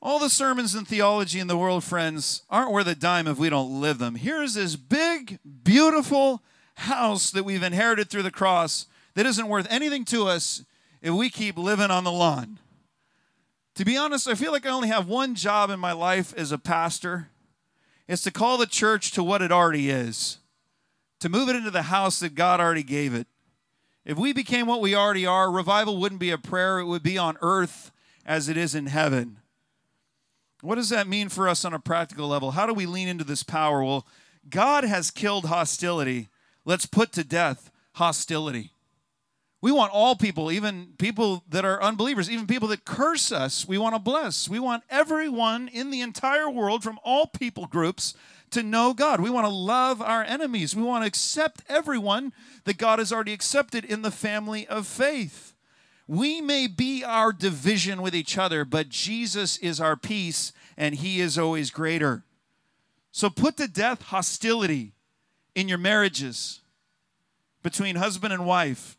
All 0.00 0.18
the 0.18 0.30
sermons 0.30 0.74
and 0.74 0.88
theology 0.88 1.38
in 1.38 1.48
the 1.48 1.56
world, 1.56 1.84
friends, 1.84 2.42
aren't 2.48 2.72
worth 2.72 2.86
a 2.86 2.94
dime 2.94 3.26
if 3.26 3.36
we 3.36 3.50
don't 3.50 3.78
live 3.78 3.98
them. 3.98 4.14
Here 4.14 4.42
is 4.42 4.54
this 4.54 4.74
big, 4.74 5.38
beautiful 5.62 6.42
house 6.76 7.30
that 7.30 7.44
we've 7.44 7.62
inherited 7.62 8.08
through 8.08 8.22
the 8.22 8.30
cross 8.30 8.86
that 9.14 9.26
isn't 9.26 9.48
worth 9.48 9.66
anything 9.68 10.06
to 10.06 10.28
us 10.28 10.64
if 11.02 11.12
we 11.12 11.28
keep 11.28 11.58
living 11.58 11.90
on 11.90 12.04
the 12.04 12.12
lawn. 12.12 12.58
To 13.74 13.84
be 13.84 13.98
honest, 13.98 14.26
I 14.26 14.34
feel 14.34 14.52
like 14.52 14.64
I 14.64 14.70
only 14.70 14.88
have 14.88 15.06
one 15.06 15.34
job 15.34 15.68
in 15.68 15.78
my 15.78 15.92
life 15.92 16.32
as 16.38 16.52
a 16.52 16.58
pastor. 16.58 17.28
It's 18.08 18.22
to 18.22 18.30
call 18.30 18.58
the 18.58 18.66
church 18.66 19.10
to 19.12 19.22
what 19.22 19.42
it 19.42 19.50
already 19.50 19.90
is, 19.90 20.38
to 21.20 21.28
move 21.28 21.48
it 21.48 21.56
into 21.56 21.70
the 21.70 21.82
house 21.82 22.20
that 22.20 22.34
God 22.34 22.60
already 22.60 22.82
gave 22.82 23.14
it. 23.14 23.26
If 24.04 24.16
we 24.16 24.32
became 24.32 24.66
what 24.66 24.80
we 24.80 24.94
already 24.94 25.26
are, 25.26 25.50
revival 25.50 25.98
wouldn't 25.98 26.20
be 26.20 26.30
a 26.30 26.38
prayer, 26.38 26.78
it 26.78 26.86
would 26.86 27.02
be 27.02 27.18
on 27.18 27.36
earth 27.40 27.90
as 28.24 28.48
it 28.48 28.56
is 28.56 28.74
in 28.74 28.86
heaven. 28.86 29.38
What 30.60 30.76
does 30.76 30.88
that 30.90 31.08
mean 31.08 31.28
for 31.28 31.48
us 31.48 31.64
on 31.64 31.74
a 31.74 31.80
practical 31.80 32.28
level? 32.28 32.52
How 32.52 32.66
do 32.66 32.72
we 32.72 32.86
lean 32.86 33.08
into 33.08 33.24
this 33.24 33.42
power? 33.42 33.82
Well, 33.82 34.06
God 34.48 34.84
has 34.84 35.10
killed 35.10 35.46
hostility. 35.46 36.28
Let's 36.64 36.86
put 36.86 37.12
to 37.12 37.24
death 37.24 37.70
hostility. 37.94 38.72
We 39.66 39.72
want 39.72 39.92
all 39.92 40.14
people, 40.14 40.52
even 40.52 40.90
people 40.96 41.42
that 41.48 41.64
are 41.64 41.82
unbelievers, 41.82 42.30
even 42.30 42.46
people 42.46 42.68
that 42.68 42.84
curse 42.84 43.32
us, 43.32 43.66
we 43.66 43.78
want 43.78 43.96
to 43.96 43.98
bless. 43.98 44.48
We 44.48 44.60
want 44.60 44.84
everyone 44.88 45.66
in 45.66 45.90
the 45.90 46.02
entire 46.02 46.48
world 46.48 46.84
from 46.84 47.00
all 47.02 47.26
people 47.26 47.66
groups 47.66 48.14
to 48.52 48.62
know 48.62 48.94
God. 48.94 49.18
We 49.20 49.28
want 49.28 49.44
to 49.44 49.52
love 49.52 50.00
our 50.00 50.22
enemies. 50.22 50.76
We 50.76 50.84
want 50.84 51.02
to 51.02 51.08
accept 51.08 51.64
everyone 51.68 52.32
that 52.62 52.78
God 52.78 53.00
has 53.00 53.12
already 53.12 53.32
accepted 53.32 53.84
in 53.84 54.02
the 54.02 54.12
family 54.12 54.68
of 54.68 54.86
faith. 54.86 55.52
We 56.06 56.40
may 56.40 56.68
be 56.68 57.02
our 57.02 57.32
division 57.32 58.02
with 58.02 58.14
each 58.14 58.38
other, 58.38 58.64
but 58.64 58.88
Jesus 58.88 59.56
is 59.56 59.80
our 59.80 59.96
peace 59.96 60.52
and 60.76 60.94
he 60.94 61.20
is 61.20 61.36
always 61.36 61.72
greater. 61.72 62.22
So 63.10 63.28
put 63.30 63.56
to 63.56 63.66
death 63.66 64.00
hostility 64.02 64.92
in 65.56 65.68
your 65.68 65.78
marriages 65.78 66.60
between 67.64 67.96
husband 67.96 68.32
and 68.32 68.46
wife. 68.46 68.95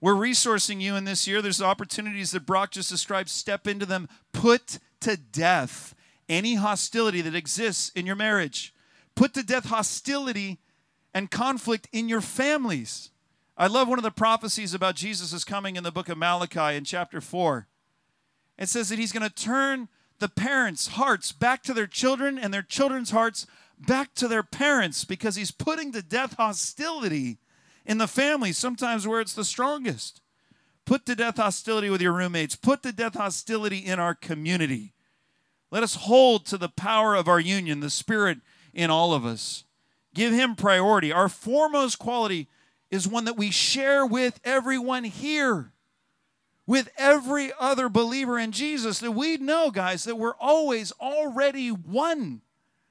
We're 0.00 0.14
resourcing 0.14 0.80
you 0.80 0.96
in 0.96 1.04
this 1.04 1.26
year. 1.26 1.42
There's 1.42 1.60
opportunities 1.60 2.30
that 2.30 2.46
Brock 2.46 2.72
just 2.72 2.90
described. 2.90 3.28
Step 3.28 3.66
into 3.66 3.86
them. 3.86 4.08
Put 4.32 4.78
to 5.00 5.16
death 5.16 5.94
any 6.28 6.54
hostility 6.54 7.20
that 7.22 7.34
exists 7.34 7.90
in 7.94 8.06
your 8.06 8.16
marriage. 8.16 8.74
Put 9.14 9.34
to 9.34 9.42
death 9.42 9.66
hostility 9.66 10.58
and 11.12 11.30
conflict 11.30 11.88
in 11.92 12.08
your 12.08 12.20
families. 12.20 13.10
I 13.56 13.66
love 13.66 13.88
one 13.88 13.98
of 13.98 14.04
the 14.04 14.10
prophecies 14.10 14.74
about 14.74 14.94
Jesus 14.94 15.44
coming 15.44 15.74
in 15.74 15.82
the 15.82 15.90
book 15.90 16.08
of 16.08 16.18
Malachi 16.18 16.76
in 16.76 16.84
chapter 16.84 17.20
4. 17.20 17.66
It 18.56 18.68
says 18.68 18.88
that 18.88 18.98
he's 18.98 19.12
going 19.12 19.28
to 19.28 19.34
turn 19.34 19.88
the 20.20 20.28
parents' 20.28 20.88
hearts 20.88 21.32
back 21.32 21.62
to 21.64 21.74
their 21.74 21.86
children 21.86 22.38
and 22.38 22.54
their 22.54 22.62
children's 22.62 23.10
hearts 23.10 23.46
back 23.78 24.14
to 24.14 24.28
their 24.28 24.42
parents 24.42 25.04
because 25.04 25.36
he's 25.36 25.50
putting 25.50 25.92
to 25.92 26.02
death 26.02 26.34
hostility 26.34 27.38
in 27.88 27.98
the 27.98 28.06
family, 28.06 28.52
sometimes 28.52 29.08
where 29.08 29.20
it's 29.20 29.32
the 29.32 29.44
strongest. 29.44 30.20
Put 30.84 31.06
to 31.06 31.16
death 31.16 31.38
hostility 31.38 31.90
with 31.90 32.00
your 32.00 32.12
roommates, 32.12 32.54
put 32.54 32.82
to 32.84 32.92
death 32.92 33.14
hostility 33.14 33.78
in 33.78 33.98
our 33.98 34.14
community. 34.14 34.92
Let 35.70 35.82
us 35.82 35.96
hold 35.96 36.46
to 36.46 36.58
the 36.58 36.68
power 36.68 37.14
of 37.14 37.26
our 37.26 37.40
union, 37.40 37.80
the 37.80 37.90
Spirit 37.90 38.38
in 38.72 38.90
all 38.90 39.12
of 39.12 39.26
us. 39.26 39.64
Give 40.14 40.32
Him 40.32 40.54
priority. 40.54 41.10
Our 41.10 41.28
foremost 41.28 41.98
quality 41.98 42.48
is 42.90 43.08
one 43.08 43.24
that 43.24 43.36
we 43.36 43.50
share 43.50 44.06
with 44.06 44.38
everyone 44.44 45.04
here 45.04 45.72
with 46.68 46.90
every 46.98 47.50
other 47.58 47.88
believer 47.88 48.38
in 48.38 48.52
Jesus 48.52 48.98
that 49.00 49.12
we 49.12 49.38
know, 49.38 49.70
guys, 49.70 50.04
that 50.04 50.16
we're 50.16 50.36
always 50.38 50.92
already 51.00 51.70
one. 51.70 52.42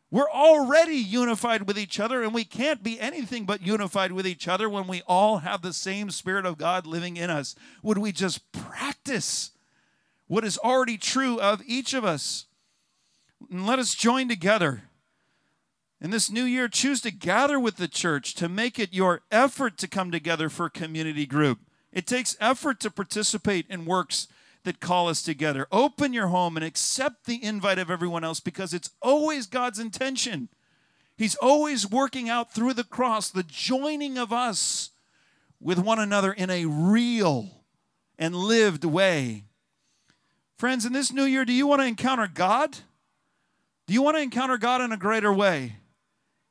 We're 0.10 0.30
already 0.30 0.96
unified 0.96 1.67
with 1.67 1.78
each 1.78 2.00
other, 2.00 2.24
and 2.24 2.34
we 2.34 2.46
can't 2.46 2.82
be 2.82 3.00
anything 3.00 3.46
but 3.46 3.62
unified 3.62 4.13
with 4.13 4.26
each 4.26 4.48
other 4.48 4.70
when 4.70 4.88
we 4.88 5.02
all 5.06 5.39
have 5.39 5.62
the 5.62 5.74
same 5.74 6.12
Spirit 6.12 6.46
of 6.46 6.58
God 6.58 6.88
living 6.88 7.17
in 7.17 7.30
us. 7.30 7.56
Would 7.84 7.98
we 7.98 8.13
just 8.13 8.52
practice 8.54 9.52
what 10.28 10.46
is 10.46 10.58
already 10.58 10.98
true 10.98 11.39
of 11.41 11.62
each 11.65 11.93
of 11.93 12.06
us? 12.06 12.46
And 13.52 13.67
let 13.67 13.80
us 13.80 13.93
join 13.93 14.30
together. 14.30 14.84
In 16.00 16.12
this 16.12 16.30
new 16.30 16.43
year, 16.43 16.70
choose 16.70 17.02
to 17.02 17.12
gather 17.12 17.60
with 17.60 17.76
the 17.76 17.88
church 17.88 18.34
to 18.36 18.48
make 18.48 18.80
it 18.80 18.93
your 18.93 19.22
effort 19.30 19.78
to 19.80 19.88
come 19.88 20.12
together 20.12 20.48
for 20.48 20.67
a 20.67 20.72
community 20.72 21.26
group. 21.26 21.60
It 21.91 22.08
takes 22.08 22.38
effort 22.39 22.80
to 22.82 22.91
participate 22.91 23.65
in 23.70 23.86
works 23.86 24.28
that 24.67 24.82
call 24.82 25.08
us 25.08 25.23
together. 25.23 25.65
Open 25.71 26.12
your 26.12 26.27
home 26.27 26.58
and 26.58 26.65
accept 26.65 27.25
the 27.25 27.41
invite 27.43 27.80
of 27.80 27.89
everyone 27.89 28.23
else 28.23 28.41
because 28.41 28.73
it's 28.73 28.91
always 29.01 29.47
God's 29.47 29.80
intention. 29.80 30.49
He's 31.17 31.36
always 31.36 31.89
working 31.89 32.30
out 32.30 32.53
through 32.53 32.73
the 32.73 32.84
cross 32.84 33.30
the 33.30 33.43
joining 33.43 34.17
of 34.17 34.34
us 34.34 34.89
with 35.60 35.80
one 35.80 35.99
another 35.99 36.34
in 36.34 36.49
a 36.49 36.65
real 36.65 37.63
and 38.19 38.36
lived 38.36 38.84
way. 38.84 39.45
Friends, 40.58 40.86
in 40.86 40.91
this 40.91 41.13
new 41.13 41.23
year, 41.23 41.45
do 41.45 41.53
you 41.53 41.65
want 41.65 41.82
to 41.82 41.88
encounter 41.88 42.27
God? 42.27 42.77
Do 43.88 43.93
you 43.93 44.01
want 44.01 44.17
to 44.17 44.21
encounter 44.21 44.58
God 44.58 44.82
in 44.82 44.91
a 44.91 44.97
greater 44.97 45.32
way? 45.32 45.77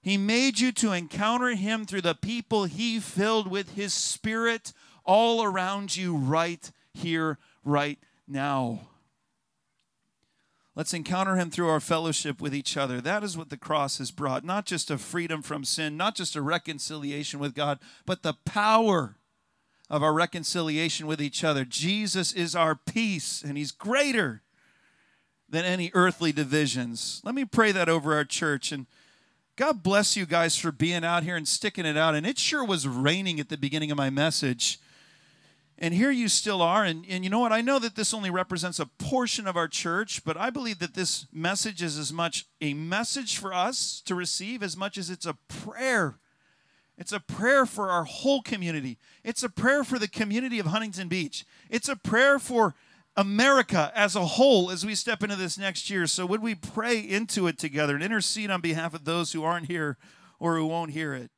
He 0.01 0.17
made 0.17 0.59
you 0.59 0.73
to 0.73 0.93
encounter 0.93 1.49
Him 1.55 1.85
through 1.85 2.03
the 2.03 2.15
people 2.15 2.65
He 2.65 2.99
filled 2.99 3.51
with 3.51 3.75
His 3.75 3.93
Spirit 3.93 4.73
all 5.05 5.43
around 5.43 5.97
you 5.97 6.17
right 6.17 6.71
here, 6.95 7.39
right 7.67 7.99
now. 8.27 8.89
Let's 10.75 10.93
encounter 10.93 11.37
him 11.37 11.51
through 11.51 11.69
our 11.69 11.81
fellowship 11.81 12.41
with 12.41 12.55
each 12.55 12.77
other. 12.77 13.01
That 13.01 13.25
is 13.25 13.37
what 13.37 13.49
the 13.49 13.57
cross 13.57 13.97
has 13.99 14.11
brought. 14.11 14.45
Not 14.45 14.67
just 14.67 14.91
a 14.91 14.99
freedom 14.99 15.41
from 15.41 15.65
sin, 15.65 15.97
not 15.97 16.15
just 16.15 16.37
a 16.37 16.43
reconciliation 16.43 17.41
with 17.41 17.55
God, 17.55 17.79
but 18.05 18.23
the 18.23 18.35
power 18.45 19.17
of 19.89 20.03
our 20.03 20.13
reconciliation 20.13 21.07
with 21.07 21.23
each 21.23 21.45
other. 21.45 21.65
Jesus 21.65 22.33
is 22.33 22.55
our 22.55 22.75
peace, 22.75 23.43
and 23.43 23.57
he's 23.57 23.73
greater 23.73 24.43
than 25.49 25.65
any 25.65 25.91
earthly 25.95 26.33
divisions. 26.33 27.23
Let 27.25 27.35
me 27.35 27.45
pray 27.45 27.73
that 27.73 27.89
over 27.89 28.15
our 28.15 28.25
church. 28.25 28.71
And 28.71 28.87
God 29.55 29.83
bless 29.83 30.17
you 30.17 30.27
guys 30.27 30.59
for 30.59 30.73
being 30.73 31.05
out 31.05 31.23
here 31.23 31.37
and 31.37 31.49
sticking 31.49 31.87
it 31.87 31.97
out. 31.97 32.15
And 32.15 32.27
it 32.27 32.39
sure 32.39 32.65
was 32.65 32.87
raining 32.87 33.41
at 33.41 33.49
the 33.49 33.57
beginning 33.57 33.91
of 33.91 33.97
my 33.97 34.11
message. 34.11 34.79
And 35.79 35.93
here 35.93 36.11
you 36.11 36.29
still 36.29 36.63
are. 36.63 36.85
And, 36.85 37.05
and 37.09 37.23
you 37.23 37.31
know 37.31 37.41
what? 37.41 37.53
I 37.53 37.61
know 37.61 37.79
that 37.79 37.97
this 37.97 38.15
only 38.15 38.31
represents 38.31 38.79
a 38.79 38.87
portion 38.87 39.47
of 39.47 39.57
our 39.57 39.69
church, 39.69 40.25
but 40.25 40.37
I 40.37 40.49
believe 40.49 40.79
that 40.79 40.95
this 40.95 41.27
message 41.33 41.83
is 41.83 41.99
as 41.99 42.13
much 42.13 42.47
a 42.61 42.73
message 42.73 43.37
for 43.37 43.53
us 43.53 44.03
to 44.07 44.15
receive 44.15 44.63
as 44.63 44.77
much 44.77 44.97
as 44.97 45.11
it's 45.11 45.27
a 45.27 45.37
prayer. 45.49 46.19
It's 46.97 47.13
a 47.13 47.21
prayer 47.21 47.67
for 47.67 47.91
our 47.91 48.05
whole 48.05 48.41
community. 48.41 48.97
It's 49.23 49.43
a 49.43 49.51
prayer 49.51 49.85
for 49.85 49.99
the 49.99 50.09
community 50.09 50.59
of 50.59 50.67
Huntington 50.67 51.09
Beach. 51.09 51.45
It's 51.69 51.91
a 51.91 51.97
prayer 51.97 52.39
for 52.39 52.75
America 53.17 53.93
as 53.95 54.17
a 54.17 54.25
whole 54.25 54.71
as 54.71 54.85
we 54.85 54.95
step 54.95 55.23
into 55.23 55.37
this 55.37 55.59
next 55.59 55.91
year. 55.91 56.07
So, 56.07 56.25
would 56.25 56.43
we 56.43 56.55
pray 56.55 56.99
into 56.99 57.47
it 57.47 57.59
together 57.59 57.95
and 57.95 58.03
intercede 58.03 58.51
on 58.51 58.63
behalf 58.63 58.95
of 58.95 59.05
those 59.05 59.33
who 59.33 59.45
aren't 59.45 59.67
here 59.67 59.99
or 60.39 60.57
who 60.57 60.67
won't 60.67 60.93
hear 60.93 61.13
it? 61.15 61.31